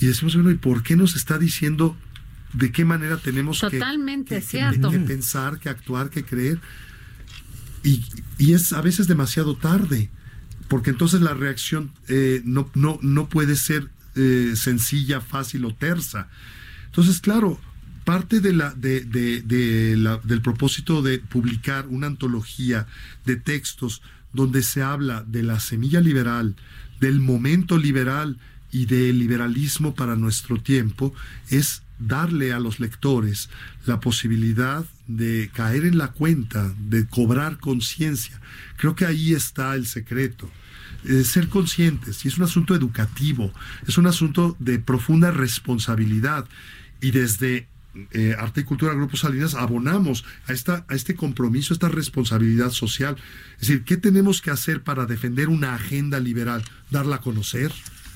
Y 0.00 0.06
decimos, 0.06 0.36
bueno, 0.36 0.52
¿y 0.52 0.54
por 0.54 0.84
qué 0.84 0.94
nos 0.94 1.16
está 1.16 1.38
diciendo 1.38 1.96
de 2.52 2.70
qué 2.70 2.84
manera 2.84 3.16
tenemos 3.16 3.60
que, 3.68 3.80
pensar, 5.08 5.58
que 5.58 5.68
actuar, 5.68 6.08
que 6.08 6.24
creer? 6.24 6.60
Y, 7.82 8.04
es 8.38 8.72
a 8.72 8.80
veces 8.80 9.08
demasiado 9.08 9.56
tarde, 9.56 10.08
porque 10.68 10.90
entonces 10.90 11.20
la 11.20 11.34
reacción 11.34 11.90
eh, 12.06 12.42
no, 12.44 12.70
no, 12.74 13.00
no 13.02 13.28
puede 13.28 13.56
ser 13.56 13.90
eh, 14.14 14.52
sencilla, 14.54 15.20
fácil 15.20 15.64
o 15.64 15.74
tersa. 15.74 16.28
Entonces, 16.86 17.20
claro, 17.20 17.60
parte 18.08 18.40
del 18.40 18.56
propósito 20.42 21.02
de 21.02 21.18
publicar 21.18 21.88
una 21.88 22.06
antología 22.06 22.86
de 23.26 23.36
textos 23.36 24.00
donde 24.32 24.62
se 24.62 24.82
habla 24.82 25.24
de 25.26 25.42
la 25.42 25.60
semilla 25.60 26.00
liberal, 26.00 26.56
del 27.00 27.20
momento 27.20 27.76
liberal 27.76 28.38
y 28.72 28.86
del 28.86 29.18
liberalismo 29.18 29.94
para 29.94 30.16
nuestro 30.16 30.56
tiempo, 30.56 31.12
es 31.50 31.82
darle 31.98 32.54
a 32.54 32.60
los 32.60 32.80
lectores 32.80 33.50
la 33.84 34.00
posibilidad 34.00 34.86
de 35.06 35.50
caer 35.52 35.84
en 35.84 35.98
la 35.98 36.08
cuenta, 36.08 36.72
de 36.78 37.06
cobrar 37.06 37.58
conciencia. 37.58 38.40
Creo 38.78 38.94
que 38.94 39.04
ahí 39.04 39.34
está 39.34 39.74
el 39.74 39.84
secreto. 39.84 40.50
Eh, 41.04 41.24
ser 41.24 41.50
conscientes, 41.50 42.24
y 42.24 42.28
es 42.28 42.38
un 42.38 42.44
asunto 42.44 42.74
educativo, 42.74 43.52
es 43.86 43.98
un 43.98 44.06
asunto 44.06 44.56
de 44.58 44.78
profunda 44.78 45.30
responsabilidad. 45.30 46.48
Y 47.02 47.10
desde 47.10 47.68
eh, 48.12 48.36
Arte 48.38 48.60
y 48.60 48.64
Cultura 48.64 48.94
Grupos 48.94 49.20
Salinas 49.20 49.54
abonamos 49.54 50.24
a, 50.46 50.52
esta, 50.52 50.84
a 50.88 50.94
este 50.94 51.14
compromiso, 51.14 51.72
a 51.72 51.76
esta 51.76 51.88
responsabilidad 51.88 52.70
social. 52.70 53.16
Es 53.60 53.68
decir, 53.68 53.84
¿qué 53.84 53.96
tenemos 53.96 54.42
que 54.42 54.50
hacer 54.50 54.82
para 54.82 55.06
defender 55.06 55.48
una 55.48 55.74
agenda 55.74 56.20
liberal? 56.20 56.62
Darla 56.90 57.16
a 57.16 57.20
conocer, 57.20 57.72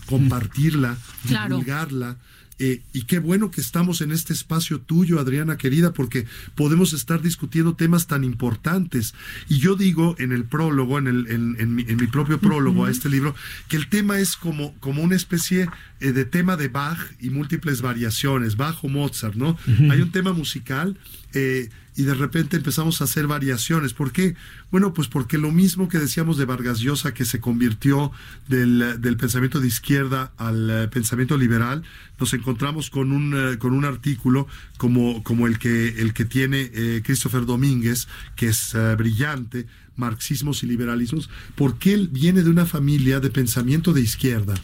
compartirla, 0.06 0.96
divulgarla, 1.24 2.18
eh, 2.58 2.82
y 2.92 3.02
qué 3.02 3.18
bueno 3.18 3.50
que 3.50 3.60
estamos 3.60 4.00
en 4.00 4.12
este 4.12 4.32
espacio 4.32 4.80
tuyo, 4.80 5.18
Adriana 5.18 5.56
querida, 5.56 5.92
porque 5.92 6.26
podemos 6.54 6.92
estar 6.92 7.22
discutiendo 7.22 7.74
temas 7.74 8.06
tan 8.06 8.24
importantes. 8.24 9.14
Y 9.48 9.58
yo 9.58 9.74
digo 9.74 10.14
en 10.18 10.32
el 10.32 10.44
prólogo, 10.44 10.98
en, 10.98 11.06
el, 11.06 11.26
en, 11.28 11.74
mi, 11.74 11.84
propio 11.84 12.38
prólogo 12.38 12.84
a 12.84 12.90
este 12.90 13.08
libro, 13.08 13.34
que 13.68 13.76
el 13.76 13.88
tema 13.88 14.18
es 14.18 14.36
como, 14.36 14.74
como 14.80 15.02
una 15.02 15.16
especie 15.16 15.68
eh, 16.00 16.12
de 16.12 16.24
tema 16.24 16.56
de 16.56 16.68
Bach 16.68 16.98
y 17.20 17.30
múltiples 17.30 17.82
variaciones, 17.82 18.56
Bach 18.56 18.82
o 18.82 18.88
Mozart, 18.88 19.34
¿no? 19.34 19.56
Hay 19.90 20.00
un 20.00 20.12
tema 20.12 20.32
musical. 20.32 20.98
Eh, 21.34 21.70
y 21.94 22.04
de 22.04 22.14
repente 22.14 22.56
empezamos 22.56 23.00
a 23.00 23.04
hacer 23.04 23.26
variaciones. 23.26 23.92
¿Por 23.92 24.12
qué? 24.12 24.34
Bueno, 24.70 24.94
pues 24.94 25.08
porque 25.08 25.36
lo 25.36 25.52
mismo 25.52 25.88
que 25.88 25.98
decíamos 25.98 26.38
de 26.38 26.46
Vargas 26.46 26.80
Llosa, 26.80 27.12
que 27.12 27.24
se 27.24 27.40
convirtió 27.40 28.12
del, 28.48 28.98
pensamiento 29.18 29.60
de 29.60 29.68
izquierda 29.68 30.32
al 30.38 30.70
eh, 30.70 30.88
pensamiento 30.88 31.36
liberal, 31.36 31.82
nos 32.18 32.32
encontramos 32.32 32.88
con 32.88 33.12
un, 33.12 33.34
eh, 33.36 33.58
con 33.58 33.74
un 33.74 33.84
artículo 33.84 34.46
como, 34.78 35.22
como 35.22 35.46
el, 35.46 35.58
que, 35.58 36.00
el 36.00 36.14
que 36.14 36.24
tiene 36.24 36.70
eh, 36.72 37.02
Christopher 37.04 37.44
Domínguez, 37.44 38.08
que 38.36 38.48
es 38.48 38.74
brillante, 38.96 39.66
marxismos 39.96 40.62
y 40.62 40.66
liberalismos, 40.66 41.28
porque 41.54 41.92
él 41.92 42.08
viene 42.10 42.42
de 42.42 42.48
una 42.48 42.64
familia 42.64 43.20
de 43.20 43.28
pensamiento 43.28 43.92
de 43.92 44.00
izquierda 44.00 44.54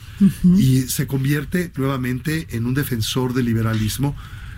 y 0.56 0.82
se 0.82 1.06
convierte 1.06 1.70
nuevamente 1.76 2.46
en 2.50 2.64
un 2.64 2.72
defensor 2.72 3.34
del 3.34 3.44
liberalismo 3.44 4.16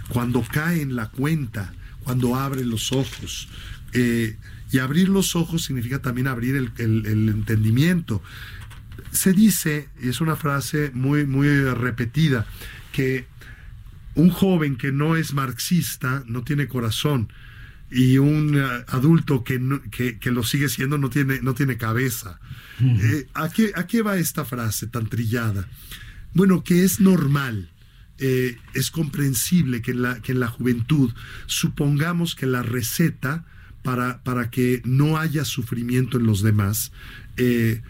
cuando 0.09 0.43
cae 0.43 0.83
en 0.83 0.95
la 0.95 1.09
cuenta 1.09 1.73
cuando 2.05 2.37
abre 2.37 2.65
los 2.65 2.93
ojos. 2.93 3.49
Eh, 3.93 4.37
y 4.73 4.79
abrir 4.79 5.09
los 5.09 5.35
ojos 5.35 5.65
significa 5.65 6.01
también 6.01 6.29
abrir 6.29 6.55
el, 6.55 7.07
entendimiento. 7.07 8.23
Se 9.11 9.33
dice, 9.33 9.89
y 10.01 10.09
es 10.09 10.21
una 10.21 10.37
frase 10.37 10.91
muy, 10.95 11.27
muy 11.27 11.49
repetida, 11.73 12.47
que 12.93 13.27
un 14.15 14.31
joven 14.31 14.77
que 14.77 14.93
no 14.93 15.17
es 15.17 15.33
marxista 15.33 16.23
no 16.27 16.43
tiene 16.43 16.69
corazón 16.69 17.33
y 17.91 18.19
un 18.19 18.57
eh, 18.57 18.85
adulto 18.89 19.43
que, 19.43 19.61
que, 20.21 20.31
lo 20.31 20.45
sigue 20.45 20.69
siendo 20.69 20.99
no 20.99 21.11
tiene, 21.11 21.41
no 21.43 21.55
tiene 21.55 21.77
cabeza. 21.77 22.39
Eh, 22.81 23.27
¿a, 23.35 23.49
qué, 23.51 23.73
¿A 23.75 23.87
qué 23.87 24.03
va 24.03 24.17
esta 24.17 24.45
frase 24.45 24.87
tan 24.87 25.07
trillada? 25.07 25.69
Bueno, 26.33 26.63
que 26.63 26.85
es 26.85 27.01
normal 27.01 27.70
eh, 28.21 28.59
es 28.75 28.91
comprensible 28.91 29.81
que 29.81 29.93
en, 29.93 30.03
la, 30.03 30.21
que 30.21 30.33
en 30.33 30.41
la 30.41 30.49
juventud 30.49 31.11
supongamos 31.47 32.35
que 32.35 32.47
la 32.47 32.63
receta 32.63 33.47
para, 33.83 34.23
para 34.23 34.51
que 34.51 34.83
no 34.85 35.17
haya 35.17 35.47
sufrimiento 35.47 36.19
en 36.19 36.27
los 36.27 36.43
demás 36.43 36.93
eh, 37.39 37.81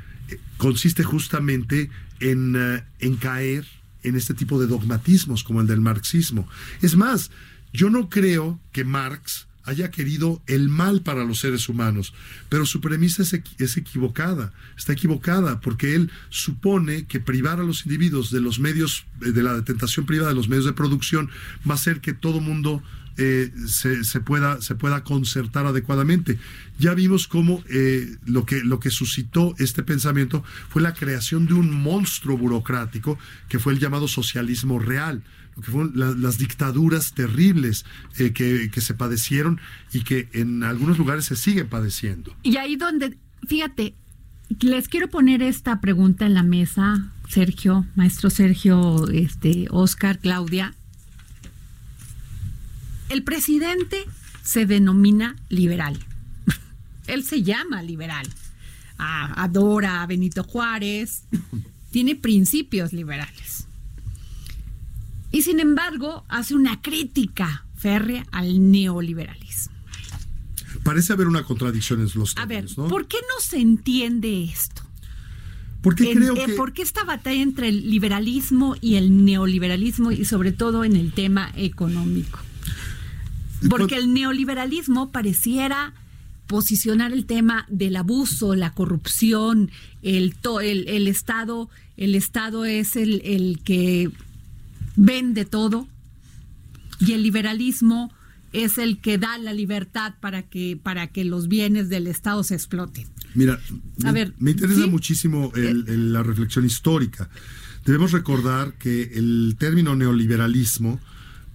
consiste 0.56 1.02
justamente 1.02 1.90
en, 2.20 2.54
eh, 2.56 2.84
en 3.00 3.16
caer 3.16 3.66
en 4.04 4.14
este 4.14 4.34
tipo 4.34 4.60
de 4.60 4.68
dogmatismos 4.68 5.42
como 5.42 5.60
el 5.60 5.66
del 5.66 5.80
marxismo. 5.80 6.48
Es 6.80 6.96
más, 6.96 7.30
yo 7.72 7.90
no 7.90 8.08
creo 8.08 8.60
que 8.72 8.84
Marx 8.84 9.48
haya 9.70 9.90
querido 9.90 10.42
el 10.46 10.68
mal 10.68 11.02
para 11.02 11.24
los 11.24 11.40
seres 11.40 11.68
humanos, 11.68 12.12
pero 12.48 12.66
su 12.66 12.80
premisa 12.80 13.22
es, 13.22 13.76
equivocada, 13.76 14.52
está 14.76 14.92
equivocada, 14.92 15.60
porque 15.60 15.94
él 15.94 16.10
supone 16.28 17.06
que 17.06 17.20
privar 17.20 17.60
a 17.60 17.64
los 17.64 17.86
individuos 17.86 18.30
de 18.30 18.40
los 18.40 18.58
medios, 18.58 19.06
eh, 19.22 19.30
de 19.30 19.42
la 19.42 19.62
tentación 19.64 20.06
privada 20.06 20.30
de 20.30 20.36
los 20.36 20.48
medios 20.48 20.66
de 20.66 20.72
producción, 20.72 21.30
va 21.68 21.74
a 21.74 21.78
hacer 21.78 22.00
que 22.00 22.12
todo 22.12 22.40
mundo 22.40 22.82
eh, 23.16 23.52
se, 23.66 24.20
pueda, 24.20 24.60
se 24.60 24.74
pueda 24.74 25.04
concertar 25.04 25.66
adecuadamente. 25.66 26.38
Ya 26.78 26.94
vimos 26.94 27.28
cómo 27.28 27.62
eh, 27.68 28.16
lo, 28.26 28.46
que, 28.46 28.64
lo 28.64 28.80
que 28.80 28.90
suscitó 28.90 29.54
este 29.58 29.82
pensamiento 29.82 30.42
fue 30.68 30.82
la 30.82 30.94
creación 30.94 31.46
de 31.46 31.54
un 31.54 31.70
monstruo 31.70 32.38
burocrático 32.38 33.18
que 33.48 33.58
fue 33.58 33.74
el 33.74 33.78
llamado 33.78 34.08
socialismo 34.08 34.78
real 34.78 35.22
lo 35.56 35.62
que 35.62 35.70
fueron 35.70 36.22
las 36.22 36.38
dictaduras 36.38 37.12
terribles 37.12 37.84
eh, 38.18 38.32
que, 38.32 38.70
que 38.70 38.80
se 38.80 38.94
padecieron 38.94 39.60
y 39.92 40.02
que 40.02 40.28
en 40.32 40.62
algunos 40.62 40.98
lugares 40.98 41.26
se 41.26 41.36
siguen 41.36 41.68
padeciendo. 41.68 42.34
Y 42.42 42.56
ahí 42.56 42.76
donde, 42.76 43.16
fíjate, 43.46 43.94
les 44.58 44.88
quiero 44.88 45.08
poner 45.08 45.42
esta 45.42 45.80
pregunta 45.80 46.26
en 46.26 46.34
la 46.34 46.42
mesa 46.42 47.12
Sergio, 47.28 47.86
maestro 47.94 48.28
Sergio, 48.28 49.08
este, 49.08 49.66
Oscar, 49.70 50.18
Claudia, 50.18 50.74
el 53.08 53.22
presidente 53.22 54.04
se 54.42 54.66
denomina 54.66 55.36
liberal. 55.48 55.98
Él 57.06 57.24
se 57.24 57.42
llama 57.42 57.82
liberal. 57.82 58.26
adora 58.98 60.02
a 60.02 60.06
Benito 60.06 60.42
Juárez. 60.42 61.24
Tiene 61.90 62.16
principios 62.16 62.92
liberales. 62.92 63.66
Y 65.32 65.42
sin 65.42 65.60
embargo, 65.60 66.24
hace 66.28 66.54
una 66.54 66.80
crítica 66.80 67.66
férrea 67.76 68.26
al 68.32 68.70
neoliberalismo. 68.70 69.74
Parece 70.82 71.12
haber 71.12 71.26
una 71.26 71.44
contradicción 71.44 72.00
en 72.00 72.10
los 72.14 72.34
términos, 72.34 72.78
A 72.78 72.82
ver, 72.82 72.88
¿por 72.88 73.06
qué 73.06 73.18
no 73.22 73.40
se 73.40 73.58
entiende 73.58 74.44
esto? 74.44 74.82
Porque 75.82 76.12
creo 76.12 76.34
eh, 76.36 76.46
que... 76.46 76.52
¿Por 76.54 76.72
qué 76.72 76.82
esta 76.82 77.04
batalla 77.04 77.42
entre 77.42 77.68
el 77.68 77.90
liberalismo 77.90 78.76
y 78.80 78.96
el 78.96 79.24
neoliberalismo 79.24 80.12
y 80.12 80.24
sobre 80.24 80.52
todo 80.52 80.84
en 80.84 80.96
el 80.96 81.12
tema 81.12 81.52
económico? 81.56 82.38
Porque 83.68 83.96
el 83.96 84.12
neoliberalismo 84.12 85.10
pareciera 85.10 85.92
posicionar 86.46 87.12
el 87.12 87.26
tema 87.26 87.66
del 87.68 87.96
abuso, 87.96 88.54
la 88.56 88.72
corrupción, 88.72 89.70
el, 90.02 90.34
el, 90.62 90.88
el 90.88 91.08
Estado, 91.08 91.68
el 91.96 92.14
Estado 92.14 92.64
es 92.64 92.96
el, 92.96 93.20
el 93.24 93.60
que 93.62 94.10
vende 94.96 95.44
todo 95.44 95.86
y 96.98 97.12
el 97.12 97.22
liberalismo 97.22 98.12
es 98.52 98.78
el 98.78 99.00
que 99.00 99.18
da 99.18 99.38
la 99.38 99.52
libertad 99.52 100.14
para 100.20 100.42
que 100.42 100.78
para 100.82 101.06
que 101.06 101.24
los 101.24 101.48
bienes 101.48 101.88
del 101.88 102.06
Estado 102.06 102.42
se 102.42 102.54
exploten. 102.54 103.06
Mira, 103.34 103.60
a 104.04 104.06
me, 104.06 104.12
ver, 104.12 104.34
me 104.38 104.50
interesa 104.50 104.86
muchísimo 104.86 105.52
eh, 105.54 105.72
la 105.74 106.22
reflexión 106.22 106.66
histórica. 106.66 107.28
Debemos 107.84 108.12
recordar 108.12 108.74
que 108.74 109.12
el 109.14 109.56
término 109.58 109.94
neoliberalismo 109.94 111.00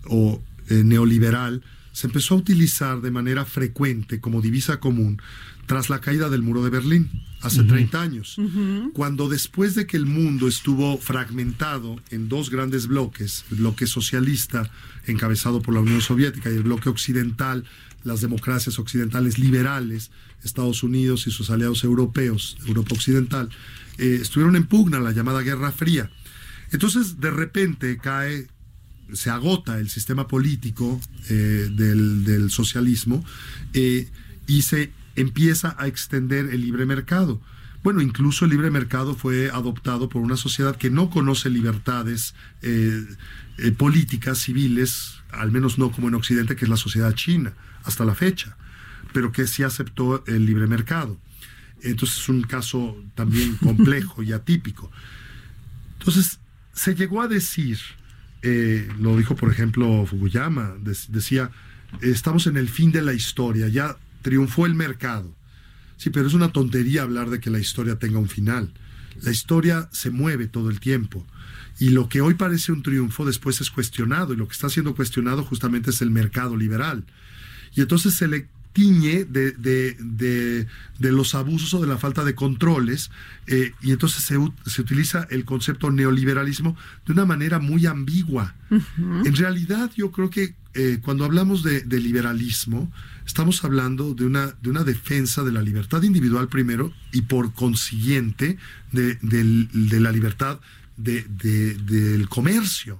o 0.06 0.42
eh, 0.70 0.84
neoliberal 0.84 1.62
se 1.96 2.08
empezó 2.08 2.34
a 2.34 2.40
utilizar 2.40 3.00
de 3.00 3.10
manera 3.10 3.46
frecuente 3.46 4.20
como 4.20 4.42
divisa 4.42 4.82
común 4.82 5.22
tras 5.66 5.90
la 5.90 6.02
caída 6.02 6.30
del 6.30 6.42
muro 6.42 6.62
de 6.62 6.70
Berlín, 6.70 7.10
hace 7.40 7.64
30 7.64 8.02
años, 8.02 8.36
cuando 8.94 9.30
después 9.30 9.76
de 9.76 9.88
que 9.88 9.96
el 9.96 10.06
mundo 10.06 10.50
estuvo 10.50 10.98
fragmentado 10.98 11.96
en 12.12 12.28
dos 12.28 12.50
grandes 12.50 12.88
bloques, 12.88 13.46
el 13.50 13.60
bloque 13.60 13.88
socialista 13.88 14.70
encabezado 15.08 15.62
por 15.62 15.74
la 15.74 15.80
Unión 15.80 16.02
Soviética 16.02 16.52
y 16.52 16.56
el 16.56 16.64
bloque 16.64 16.90
occidental, 16.90 17.64
las 18.04 18.20
democracias 18.20 18.78
occidentales 18.78 19.40
liberales, 19.40 20.12
Estados 20.44 20.84
Unidos 20.84 21.28
y 21.28 21.32
sus 21.32 21.50
aliados 21.50 21.86
europeos, 21.86 22.58
Europa 22.68 22.94
Occidental, 22.94 23.50
eh, 23.98 24.20
estuvieron 24.22 24.58
en 24.58 24.68
pugna 24.68 25.00
la 25.00 25.14
llamada 25.14 25.42
Guerra 25.44 25.72
Fría. 25.72 26.12
Entonces, 26.72 27.22
de 27.22 27.32
repente 27.32 27.98
cae 27.98 28.48
se 29.14 29.30
agota 29.30 29.80
el 29.80 29.90
sistema 29.90 30.28
político 30.28 31.00
eh, 31.30 31.70
del, 31.72 32.50
socialismo 32.50 33.24
eh, 33.74 34.10
y 34.48 34.64
se 34.64 34.92
empieza 35.16 35.76
a 35.78 35.88
extender 35.88 36.48
el 36.48 36.62
libre 36.62 36.86
mercado. 36.86 37.42
Bueno, 37.84 38.02
incluso 38.02 38.46
el 38.46 38.52
libre 38.52 38.72
mercado 38.72 39.16
fue 39.16 39.50
adoptado 39.52 40.10
por 40.10 40.22
una 40.22 40.38
sociedad 40.38 40.76
que 40.76 40.90
no 40.90 41.10
conoce 41.10 41.50
libertades 41.50 42.34
eh, 42.64 43.06
políticas, 43.78 44.40
civiles, 44.40 45.20
al 45.32 45.52
menos 45.52 45.78
no 45.78 45.92
como 45.92 46.08
en 46.08 46.16
Occidente, 46.16 46.56
que 46.56 46.66
es 46.66 46.70
la 46.70 46.78
sociedad 46.78 47.14
china, 47.14 47.54
hasta 47.84 48.04
la 48.04 48.16
fecha, 48.16 48.58
pero 49.14 49.32
que 49.32 49.46
sí 49.46 49.62
aceptó 49.62 50.24
el 50.26 50.46
libre 50.46 50.66
mercado. 50.66 51.20
Entonces 51.84 52.18
es 52.18 52.30
un 52.30 52.42
caso 52.42 52.98
también 53.14 53.56
complejo 53.64 54.24
y 54.24 54.34
atípico. 54.34 54.92
Entonces, 56.00 56.40
se 56.74 56.96
llegó 56.96 57.22
a 57.22 57.28
decir 57.28 57.80
eh, 58.48 58.88
lo 59.00 59.18
dijo 59.18 59.36
por 59.36 59.52
ejemplo 59.52 60.06
Fukuyama, 60.06 60.76
decía, 61.10 61.50
estamos 62.02 62.46
en 62.46 62.58
el 62.58 62.70
fin 62.70 62.92
de 62.92 63.02
la 63.02 63.14
historia, 63.14 63.68
ya 63.70 63.98
triunfó 64.22 64.68
el 64.68 64.76
mercado. 64.76 65.34
Sí, 65.98 66.12
pero 66.12 66.28
es 66.28 66.36
una 66.36 66.52
tontería 66.52 67.02
hablar 67.02 67.32
de 67.32 67.40
que 67.40 67.50
la 67.50 67.58
historia 67.58 67.98
tenga 67.98 68.20
un 68.20 68.30
final. 68.30 68.72
La 69.24 69.32
historia 69.32 69.90
se 69.92 70.12
mueve 70.12 70.48
todo 70.48 70.70
el 70.70 70.80
tiempo. 70.80 71.26
Y 71.80 71.90
lo 71.90 72.08
que 72.08 72.22
hoy 72.22 72.36
parece 72.36 72.72
un 72.72 72.84
triunfo 72.84 73.26
después 73.26 73.62
es 73.62 73.72
cuestionado. 73.72 74.34
Y 74.34 74.38
lo 74.38 74.48
que 74.48 74.54
está 74.54 74.70
siendo 74.70 74.94
cuestionado 74.94 75.44
justamente 75.44 75.90
es 75.90 76.02
el 76.02 76.12
mercado 76.12 76.56
liberal. 76.56 77.06
Y 77.74 77.82
entonces 77.82 78.14
se 78.14 78.28
le 78.28 78.48
tiñe 78.76 79.24
de, 79.24 79.54
de, 79.54 80.68
de, 81.00 81.12
los 81.14 81.34
abusos 81.34 81.74
o 81.74 81.80
de 81.80 81.88
la 81.88 81.98
falta 81.98 82.26
de 82.26 82.36
controles, 82.36 83.10
eh, 83.48 83.72
y 83.82 83.92
entonces 83.92 84.22
se, 84.26 84.36
se, 84.66 84.82
utiliza 84.82 85.26
el 85.32 85.46
concepto 85.46 85.92
neoliberalismo 85.92 86.76
de 87.06 87.14
una 87.14 87.26
manera 87.26 87.60
muy 87.60 87.86
ambigua. 87.86 88.54
En 88.70 89.36
realidad, 89.36 89.92
yo 89.96 90.12
creo 90.12 90.30
que 90.30 90.56
eh, 90.74 91.00
cuando 91.02 91.24
hablamos 91.24 91.64
de, 91.64 91.86
liberalismo, 92.02 92.92
estamos 93.26 93.64
hablando 93.64 94.14
de 94.14 94.26
una, 94.26 94.48
de 94.62 94.70
una 94.70 94.84
defensa 94.84 95.42
de 95.44 95.54
la 95.54 95.62
libertad 95.62 96.04
individual 96.04 96.50
primero 96.50 96.92
y 97.14 97.22
por 97.22 97.54
consiguiente 97.54 98.58
de, 98.92 99.18
la 100.02 100.12
libertad 100.12 100.60
del 100.98 102.28
comercio. 102.28 103.00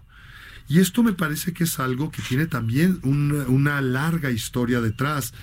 Y 0.68 0.80
esto 0.80 1.04
me 1.04 1.14
parece 1.14 1.54
que 1.54 1.66
es 1.66 1.80
algo 1.80 2.12
que 2.12 2.22
tiene 2.22 2.48
también 2.48 3.00
una 3.04 3.82
larga 3.82 4.32
historia 4.32 4.80
detrás. 4.82 5.34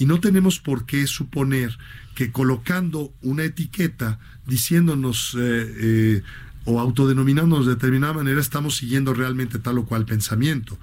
Y 0.00 0.06
no 0.06 0.18
tenemos 0.18 0.58
por 0.58 0.86
qué 0.86 1.06
suponer 1.06 1.78
que 2.14 2.32
colocando 2.32 3.12
una 3.20 3.44
etiqueta 3.44 4.18
diciéndonos 4.46 5.36
eh, 5.38 5.74
eh, 5.76 6.22
o 6.64 6.80
autodenominándonos 6.80 7.66
de 7.66 7.74
determinada 7.74 8.14
manera 8.14 8.40
estamos 8.40 8.76
siguiendo 8.76 9.12
realmente 9.12 9.58
tal 9.58 9.76
o 9.76 9.84
cual 9.84 10.06
pensamiento. 10.06 10.78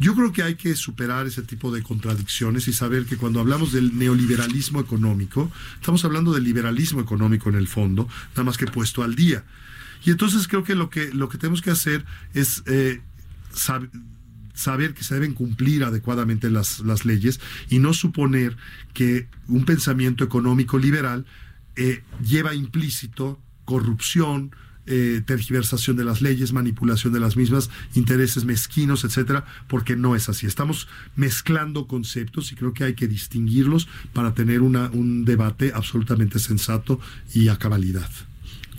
Yo 0.00 0.16
creo 0.16 0.32
que 0.32 0.42
hay 0.42 0.56
que 0.56 0.74
superar 0.74 1.28
ese 1.28 1.42
tipo 1.42 1.72
de 1.72 1.84
contradicciones 1.84 2.66
y 2.66 2.72
saber 2.72 3.04
que 3.04 3.16
cuando 3.16 3.38
hablamos 3.38 3.70
del 3.72 3.96
neoliberalismo 3.96 4.80
económico, 4.80 5.52
estamos 5.76 6.04
hablando 6.04 6.32
del 6.32 6.42
liberalismo 6.42 7.00
económico 7.00 7.48
en 7.50 7.54
el 7.54 7.68
fondo, 7.68 8.08
nada 8.30 8.42
más 8.42 8.58
que 8.58 8.66
puesto 8.66 9.04
al 9.04 9.14
día. 9.14 9.44
Y 10.04 10.10
entonces 10.10 10.48
creo 10.48 10.64
que 10.64 10.74
lo 10.74 10.90
que, 10.90 11.12
lo 11.14 11.28
que 11.28 11.38
tenemos 11.38 11.62
que 11.62 11.70
hacer 11.70 12.04
es 12.34 12.64
eh, 12.66 13.00
saber 13.52 13.90
que 14.94 15.04
se 15.04 15.14
deben 15.14 15.34
cumplir 15.34 15.84
adecuadamente 15.84 16.50
las, 16.50 16.80
las 16.80 17.04
leyes 17.04 17.40
y 17.70 17.78
no 17.78 17.94
suponer 17.94 18.56
que 18.92 19.28
un 19.46 19.64
pensamiento 19.64 20.24
económico 20.24 20.78
liberal 20.78 21.24
eh, 21.76 22.02
lleva 22.22 22.54
implícito 22.54 23.40
corrupción, 23.64 24.50
eh, 24.86 25.22
tergiversación 25.26 25.96
de 25.96 26.04
las 26.04 26.22
leyes, 26.22 26.52
manipulación 26.54 27.12
de 27.12 27.20
las 27.20 27.36
mismas, 27.36 27.68
intereses 27.94 28.46
mezquinos, 28.46 29.04
etcétera, 29.04 29.44
porque 29.68 29.94
no 29.94 30.16
es 30.16 30.28
así. 30.30 30.46
Estamos 30.46 30.88
mezclando 31.14 31.86
conceptos 31.86 32.50
y 32.50 32.56
creo 32.56 32.72
que 32.72 32.84
hay 32.84 32.94
que 32.94 33.06
distinguirlos 33.06 33.86
para 34.14 34.32
tener 34.32 34.62
una, 34.62 34.90
un 34.90 35.26
debate 35.26 35.72
absolutamente 35.74 36.38
sensato 36.38 36.98
y 37.34 37.48
a 37.48 37.58
cabalidad. 37.58 38.10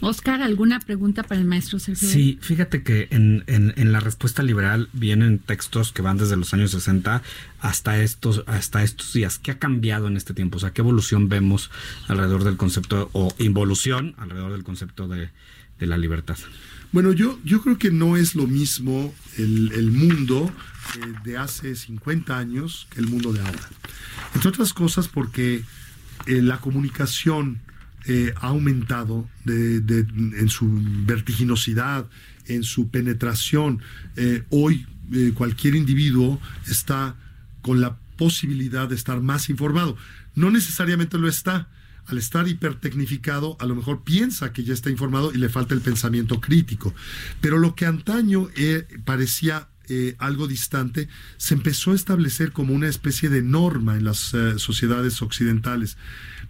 Oscar, 0.02 0.42
¿alguna 0.42 0.80
pregunta 0.80 1.24
para 1.24 1.42
el 1.42 1.48
maestro 1.48 1.78
Sergio? 1.80 2.08
Sí, 2.08 2.40
fíjate 2.42 2.84
que 2.84 3.08
en, 3.12 3.44
en, 3.48 3.92
la 3.92 4.00
respuesta 4.00 4.44
liberal 4.44 4.90
vienen 4.94 5.40
textos 5.40 5.92
que 5.92 6.02
van 6.02 6.18
desde 6.18 6.38
los 6.38 6.54
años 6.54 6.72
60 6.72 7.22
hasta 7.60 8.02
estos, 8.02 8.44
hasta 8.48 8.84
estos 8.84 9.12
días. 9.14 9.40
¿Qué 9.40 9.52
ha 9.52 9.60
cambiado 9.60 10.08
en 10.08 10.16
este 10.16 10.34
tiempo? 10.34 10.58
O 10.58 10.60
sea, 10.60 10.72
¿qué 10.72 10.82
evolución 10.82 11.28
vemos 11.28 11.70
alrededor 12.08 12.44
del 12.44 12.56
concepto 12.56 13.10
o 13.14 13.34
involución 13.40 14.16
alrededor 14.18 14.54
del 14.54 14.64
concepto 14.64 15.08
de, 15.08 15.30
la 15.80 15.98
libertad? 15.98 16.38
Bueno, 16.92 17.12
yo, 17.12 17.40
yo 17.44 17.62
creo 17.62 17.78
que 17.78 17.92
no 17.92 18.18
es 18.18 18.36
lo 18.36 18.48
mismo 18.48 19.14
el, 19.38 19.92
mundo 19.92 20.52
eh, 20.96 21.14
de 21.24 21.38
hace 21.38 21.76
50 21.76 22.38
años 22.38 22.88
que 22.90 23.00
el 23.00 23.08
mundo 23.08 23.34
de 23.34 23.42
ahora. 23.42 23.70
Entre 24.34 24.50
otras 24.50 24.74
cosas 24.74 25.08
porque 25.08 25.64
eh, 26.26 26.42
la 26.42 26.60
comunicación 26.60 27.60
eh, 28.06 28.34
ha 28.38 28.48
aumentado 28.48 29.28
en 29.46 30.50
su 30.50 30.70
vertiginosidad, 31.06 32.08
en 32.48 32.64
su 32.64 32.90
penetración. 32.90 33.82
Eh, 34.16 34.44
hoy 34.50 34.88
eh, 35.12 35.34
cualquier 35.36 35.76
individuo 35.76 36.40
está 36.68 37.16
con 37.62 37.82
la 37.82 37.98
posibilidad 38.18 38.88
de 38.88 38.96
estar 38.96 39.22
más 39.22 39.50
informado. 39.50 39.98
No 40.36 40.50
necesariamente 40.52 41.18
lo 41.18 41.28
está. 41.28 41.68
Al 42.06 42.18
estar 42.18 42.48
hipertecnificado, 42.48 43.56
a 43.60 43.68
lo 43.68 43.76
mejor 43.76 44.04
piensa 44.04 44.52
que 44.52 44.64
ya 44.64 44.74
está 44.74 44.90
informado 44.90 45.32
y 45.32 45.38
le 45.38 45.48
falta 45.48 45.76
el 45.76 45.82
pensamiento 45.82 46.42
crítico. 46.42 46.96
Pero 47.40 47.60
lo 47.60 47.76
que 47.76 47.86
antaño 47.86 48.48
parecía 49.06 49.68
algo 50.20 50.48
distante, 50.48 51.08
se 51.38 51.54
empezó 51.54 51.92
a 51.92 51.96
establecer 51.96 52.52
como 52.52 52.74
una 52.74 52.88
especie 52.88 53.30
de 53.30 53.42
norma 53.42 53.98
en 53.98 54.04
las 54.04 54.36
sociedades 54.58 55.22
occidentales. 55.22 55.98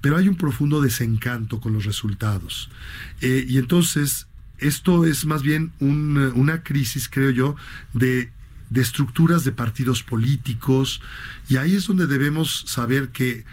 Pero 0.01 0.17
hay 0.17 0.27
un 0.27 0.35
profundo 0.35 0.81
desencanto 0.81 1.59
con 1.59 1.73
los 1.73 1.85
resultados. 1.85 2.69
Eh, 3.21 3.45
y 3.47 3.57
entonces, 3.57 4.27
esto 4.57 5.05
es 5.05 5.25
más 5.25 5.43
bien 5.43 5.71
una 5.79 6.63
crisis, 6.63 7.09
creo 7.09 7.31
yo, 7.31 7.55
de, 7.93 8.31
de 8.69 8.81
estructuras 8.81 9.43
de 9.43 9.51
partidos 9.51 10.03
políticos, 10.03 11.01
y 11.49 11.57
ahí 11.57 11.75
es 11.75 11.87
donde 11.87 12.07
debemos 12.07 12.63
saber 12.67 13.09
que 13.09 13.45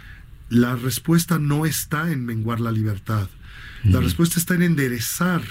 la 0.49 0.77
respuesta 0.77 1.39
no 1.39 1.67
está 1.67 2.13
en 2.13 2.25
menguar 2.25 2.61
la 2.61 2.73
libertad, 2.73 3.29
la 3.85 4.01
respuesta 4.01 4.41
está 4.41 4.55
en 4.55 4.63
enderezar 4.63 5.43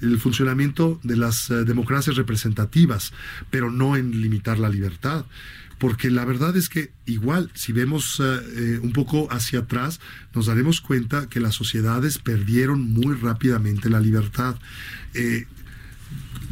el 0.00 0.18
funcionamiento 0.18 1.00
de 1.02 1.16
las 1.16 1.50
eh, 1.50 1.64
democracias 1.64 2.16
representativas, 2.16 3.12
pero 3.50 3.70
no 3.70 3.96
en 3.96 4.20
limitar 4.20 4.58
la 4.58 4.68
libertad. 4.68 5.24
Porque 5.78 6.10
la 6.10 6.24
verdad 6.24 6.56
es 6.56 6.68
que 6.68 6.92
igual, 7.04 7.50
si 7.54 7.72
vemos 7.72 8.20
eh, 8.20 8.24
eh, 8.56 8.80
un 8.80 8.92
poco 8.92 9.28
hacia 9.32 9.60
atrás, 9.60 10.00
nos 10.34 10.46
daremos 10.46 10.80
cuenta 10.80 11.28
que 11.28 11.40
las 11.40 11.54
sociedades 11.54 12.18
perdieron 12.18 12.92
muy 12.92 13.14
rápidamente 13.16 13.90
la 13.90 14.00
libertad. 14.00 14.56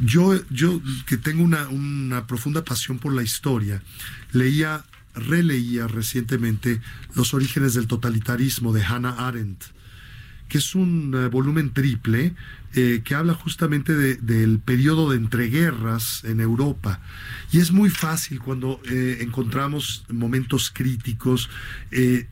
yo, 0.05 0.41
yo 0.51 0.83
que 1.07 1.17
tengo 1.17 1.45
una, 1.45 1.69
una 1.69 2.27
profunda 2.27 2.65
pasión 2.65 2.99
por 2.99 3.13
la 3.13 3.23
historia, 3.23 3.83
leía 4.33 4.85
releía 5.15 5.87
recientemente 5.89 6.81
Los 7.15 7.35
orígenes 7.35 7.75
del 7.75 7.87
totalitarismo 7.87 8.73
de 8.73 8.83
Hannah 8.83 9.29
Arendt, 9.29 9.63
que 10.49 10.59
es 10.59 10.75
un 10.75 11.29
volumen 11.31 11.73
triple 11.73 12.35
eh, 12.75 13.03
que 13.05 13.15
habla 13.15 13.35
justamente 13.35 13.95
del 13.95 14.59
periodo 14.59 15.11
de 15.11 15.17
entreguerras 15.17 16.25
en 16.25 16.41
Europa. 16.41 17.01
Y 17.53 17.59
es 17.59 17.71
muy 17.73 17.91
fácil 17.91 18.41
cuando 18.41 18.81
eh, 18.91 19.19
encontramos 19.21 20.05
momentos 20.09 20.71
críticos 20.71 21.51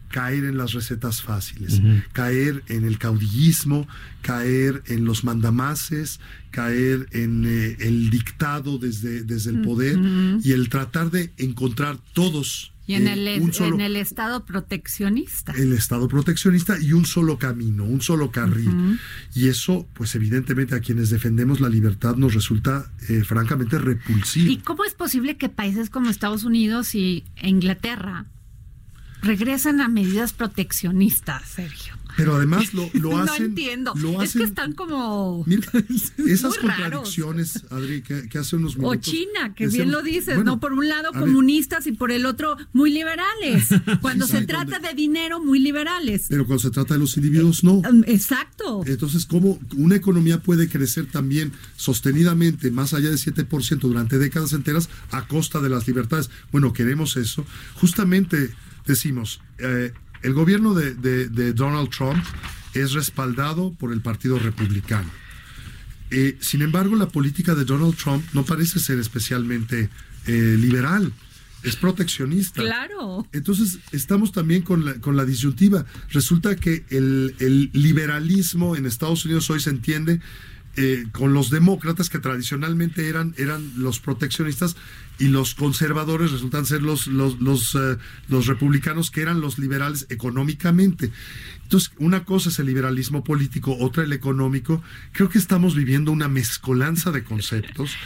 caer 0.09 0.45
en 0.45 0.57
las 0.57 0.73
recetas 0.73 1.23
fáciles, 1.23 1.81
caer 2.13 2.65
en 2.69 2.85
el 2.85 2.99
caudillismo, 2.99 3.87
caer 4.23 4.83
en 4.87 5.05
los 5.05 5.23
mandamases, 5.23 6.21
caer 6.51 7.07
en 7.13 7.45
el 7.79 8.11
dictado 8.11 8.79
desde, 8.79 9.23
desde 9.23 9.51
el 9.51 9.61
poder 9.61 9.99
y 10.43 10.53
el 10.53 10.69
tratar 10.69 11.11
de 11.11 11.33
encontrar 11.37 11.99
todos 12.13 12.73
y 12.91 12.95
en, 12.97 13.07
el, 13.07 13.29
en 13.29 13.81
el 13.81 13.95
Estado 13.95 14.45
proteccionista. 14.45 15.53
El 15.53 15.73
Estado 15.73 16.09
proteccionista 16.09 16.77
y 16.81 16.93
un 16.93 17.07
solo 17.07 17.39
camino, 17.39 17.85
un 17.85 18.01
solo 18.01 18.33
carril. 18.33 18.99
Y 19.33 19.47
eso, 19.47 19.87
pues 19.95 20.17
evidentemente 20.17 20.75
a 20.75 20.81
quienes 20.81 21.09
defendemos 21.11 21.61
la 21.61 21.69
libertad 21.69 22.17
nos 22.17 22.35
resulta 22.35 22.91
eh, 23.09 23.23
francamente 23.23 23.79
repulsivo. 23.79 24.51
¿Y 24.51 24.57
cómo 24.57 24.85
es 24.85 24.95
posible 24.95 25.37
que 25.37 25.49
países 25.49 25.89
como 25.89 26.11
Estados 26.11 26.43
Unidos 26.43 26.97
y 26.97 27.25
Inglaterra 27.41 28.27
regresen 29.23 29.81
a 29.81 29.89
medidas 29.89 30.33
proteccionistas, 30.33 31.49
Sergio? 31.49 32.01
Pero 32.17 32.37
además 32.37 32.75
lo, 32.75 32.91
lo 32.95 33.17
hacen. 33.19 33.43
No 33.43 33.49
entiendo. 33.49 33.95
es 34.23 34.33
que 34.35 34.43
están 34.43 34.73
como. 34.73 35.45
esas 36.27 36.59
contradicciones, 36.59 37.65
Adri, 37.71 38.03
que, 38.03 38.39
hace 38.39 38.57
unos 38.57 38.77
minutos. 38.77 38.99
O 38.99 39.01
China, 39.01 39.55
que 39.55 39.67
bien 39.69 39.91
lo 39.91 40.03
dices, 40.03 40.45
¿no? 40.45 40.61
Por 40.61 40.73
un 40.73 40.89
lado 40.89 41.13
comunistas 41.13 41.87
y 41.87 41.93
por 41.93 42.13
el 42.13 42.27
otro 42.27 42.57
muy 42.73 42.93
liberales. 42.93 43.69
Cuando 44.01 44.27
se 44.27 44.43
trata 44.43 44.79
de 44.79 44.95
dinero, 44.95 45.41
muy 45.41 45.59
liberales. 45.59 46.27
Pero 46.29 46.47
cuando 46.47 46.61
se 46.61 46.71
trata 46.71 46.95
de 46.95 47.01
los 47.01 47.17
individuos, 47.17 47.65
no. 47.65 47.75
Um, 47.75 48.03
exacto. 48.07 48.83
Entonces, 48.87 49.27
¿cómo 49.27 49.59
una 49.77 49.97
economía 49.97 50.43
puede 50.43 50.69
crecer 50.69 51.07
también 51.07 51.53
sostenidamente, 51.77 52.71
más 52.71 52.95
allá 52.95 53.09
del 53.09 53.19
7% 53.19 53.79
durante 53.81 54.19
décadas 54.19 54.53
enteras, 54.53 54.89
a 55.11 55.27
costa 55.27 55.61
de 55.61 55.69
las 55.69 55.87
libertades? 55.87 56.31
Bueno, 56.53 56.73
queremos 56.73 57.17
eso. 57.17 57.45
Justamente 57.75 58.51
decimos. 58.87 59.41
Eh, 59.59 59.93
el 60.23 60.35
gobierno 60.35 60.75
de, 60.75 61.53
Donald 61.53 61.91
Trump 61.91 62.23
es 62.75 62.93
respaldado 62.93 63.73
por 63.73 63.93
el 63.93 64.01
Partido 64.01 64.39
Republicano. 64.39 65.11
Eh, 66.11 66.37
sin 66.41 66.63
embargo, 66.63 66.97
la 66.97 67.09
política 67.09 67.55
de 67.55 67.65
Donald 67.65 67.97
Trump 67.97 68.25
no 68.33 68.45
parece 68.45 68.81
ser 68.81 68.99
especialmente 68.99 69.89
eh, 70.27 70.57
liberal, 70.59 71.13
es 71.63 71.77
proteccionista. 71.77 72.63
Claro. 72.63 73.27
Entonces, 73.33 73.79
estamos 73.93 74.33
también 74.33 74.63
con 74.63 74.85
la, 74.85 74.95
con 74.95 75.17
la 75.17 75.25
disyuntiva. 75.25 75.85
Resulta 76.11 76.57
que 76.57 76.85
el, 76.91 77.35
el 77.39 77.71
liberalismo 77.73 78.77
en 78.77 78.87
Estados 78.87 79.25
Unidos 79.25 79.49
hoy 79.51 79.61
se 79.61 79.71
entiende 79.71 80.21
eh, 80.77 81.07
con 81.13 81.35
los 81.35 81.51
demócratas 81.51 82.09
que 82.09 82.21
tradicionalmente 82.21 83.09
eran, 83.09 83.35
eran 83.39 83.73
los 83.77 83.99
proteccionistas 83.99 84.77
y 85.19 85.27
los 85.27 85.55
conservadores 85.55 86.31
resultan 86.31 86.65
ser 86.65 86.83
los, 86.83 87.07
los, 87.07 87.41
los, 87.41 87.75
eh, 87.75 87.99
los, 88.29 88.47
republicanos 88.47 89.11
que 89.11 89.21
eran 89.21 89.41
los 89.41 89.59
liberales 89.59 90.07
económicamente. 90.11 91.11
Entonces, 91.65 91.93
una 91.99 92.25
cosa 92.25 92.49
es 92.51 92.59
el 92.59 92.67
liberalismo 92.67 93.25
político, 93.25 93.77
otra 93.79 94.05
el 94.05 94.13
económico. 94.13 94.83
Creo 95.13 95.29
que 95.29 95.39
estamos 95.39 95.75
viviendo 95.75 96.13
una 96.13 96.29
mezcolanza 96.29 97.11
de 97.11 97.25
conceptos. 97.25 97.97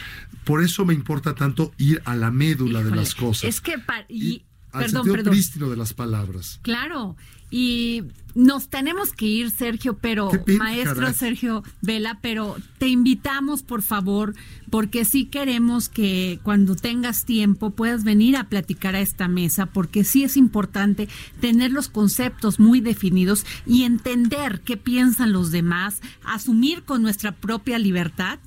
Por 0.43 0.63
eso 0.63 0.85
me 0.85 0.93
importa 0.93 1.35
tanto 1.35 1.73
ir 1.77 2.01
a 2.05 2.15
la 2.15 2.31
médula 2.31 2.83
de 2.83 2.95
las 2.95 3.15
cosas. 3.15 3.47
Es 3.49 3.61
que... 3.61 3.75
Y, 4.09 4.43
al 4.75 4.89
sentido 4.89 5.31
prístino 5.31 5.69
de 5.69 5.77
las 5.77 5.93
palabras. 5.93 6.59
Claro, 6.61 7.15
y 7.51 8.03
nos 8.33 8.67
tenemos 8.67 9.13
que 9.13 9.25
ir, 9.25 9.49
Sergio, 9.51 9.97
pero 9.97 10.29
maestro 10.59 11.13
Sergio 11.13 11.63
Vela, 11.81 12.19
pero 12.21 12.57
te 12.79 12.87
invitamos, 12.87 13.63
por 13.63 13.81
favor, 13.81 14.35
porque 14.69 15.05
sí 15.05 15.25
queremos 15.25 15.87
que 15.87 16.39
cuando 16.43 16.75
tengas 16.75 17.23
tiempo 17.23 17.69
puedas 17.69 18.03
venir 18.03 18.35
a 18.35 18.49
platicar 18.49 18.95
a 18.95 18.99
esta 18.99 19.27
mesa, 19.27 19.67
porque 19.67 20.03
sí 20.03 20.23
es 20.23 20.35
importante 20.35 21.07
tener 21.39 21.71
los 21.71 21.87
conceptos 21.87 22.59
muy 22.59 22.81
definidos 22.81 23.45
y 23.65 23.83
entender 23.83 24.61
qué 24.65 24.75
piensan 24.75 25.31
los 25.31 25.51
demás, 25.51 26.01
asumir 26.25 26.83
con 26.83 27.01
nuestra 27.01 27.31
propia 27.31 27.79
libertad 27.79 28.39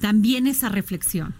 también 0.00 0.46
esa 0.46 0.68
reflexión. 0.70 1.34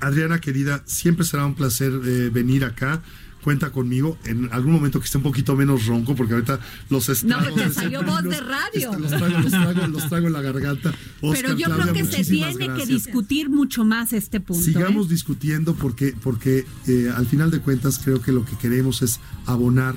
Adriana, 0.00 0.40
querida, 0.40 0.82
siempre 0.86 1.24
será 1.24 1.44
un 1.44 1.54
placer 1.54 1.92
eh, 1.92 2.30
venir 2.30 2.64
acá 2.64 3.02
cuenta 3.46 3.70
conmigo 3.70 4.18
en 4.24 4.52
algún 4.52 4.72
momento 4.72 4.98
que 4.98 5.04
esté 5.04 5.18
un 5.18 5.22
poquito 5.22 5.54
menos 5.54 5.86
ronco, 5.86 6.16
porque 6.16 6.34
ahorita 6.34 6.58
los 6.90 7.08
estragos... 7.08 7.56
No, 7.56 7.62
te 7.62 7.72
salió 7.72 8.02
voz 8.02 8.24
de 8.24 8.40
radio. 8.40 8.98
Los, 8.98 9.08
traigo, 9.12 9.38
los, 9.38 9.52
traigo, 9.52 9.86
los, 9.86 10.08
traigo, 10.08 10.26
en 10.26 10.32
la 10.32 10.42
garganta. 10.42 10.92
Pero 11.20 11.56
yo 11.56 11.70
creo 11.70 11.92
que 11.92 12.04
se 12.06 12.24
tiene 12.24 12.74
que 12.74 12.86
discutir 12.86 13.48
mucho 13.48 13.84
más 13.84 14.12
este 14.12 14.40
punto. 14.40 14.64
Sigamos 14.64 15.06
¿eh? 15.06 15.10
discutiendo 15.10 15.76
porque, 15.76 16.12
porque 16.24 16.66
eh, 16.88 17.12
al 17.14 17.28
final 17.28 17.52
de 17.52 17.60
cuentas 17.60 18.00
creo 18.02 18.20
que 18.20 18.32
lo 18.32 18.44
que 18.44 18.58
queremos 18.58 19.02
es 19.02 19.20
abonar 19.44 19.94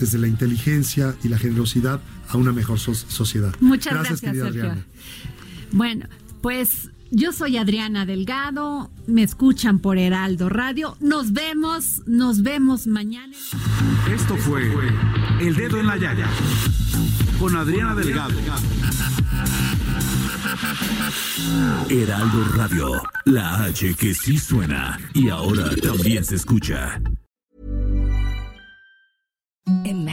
desde 0.00 0.18
la 0.18 0.26
inteligencia 0.26 1.14
y 1.22 1.28
la 1.28 1.38
generosidad 1.38 2.00
a 2.28 2.36
una 2.36 2.52
mejor 2.52 2.80
sociedad. 2.80 3.54
Muchas 3.60 3.94
gracias, 3.94 4.22
gracias 4.22 4.54
Sergio. 4.54 4.74
Bueno, 5.70 6.08
pues 6.42 6.90
yo 7.10 7.32
soy 7.32 7.56
Adriana 7.56 8.06
Delgado, 8.06 8.90
me 9.06 9.22
escuchan 9.22 9.78
por 9.78 9.98
Heraldo 9.98 10.48
Radio. 10.48 10.96
Nos 11.00 11.32
vemos, 11.32 12.02
nos 12.06 12.42
vemos 12.42 12.86
mañana. 12.86 13.34
Esto 14.12 14.36
fue 14.36 14.62
El 15.40 15.54
Dedo 15.54 15.78
en 15.78 15.86
la 15.86 15.96
Yaya 15.96 16.28
con 17.38 17.56
Adriana 17.56 17.94
Delgado. 17.94 18.34
Heraldo 21.88 22.44
Radio, 22.54 23.02
la 23.24 23.64
H 23.64 23.94
que 23.94 24.14
sí 24.14 24.38
suena 24.38 24.98
y 25.14 25.28
ahora 25.28 25.70
también 25.82 26.24
se 26.24 26.36
escucha. 26.36 27.00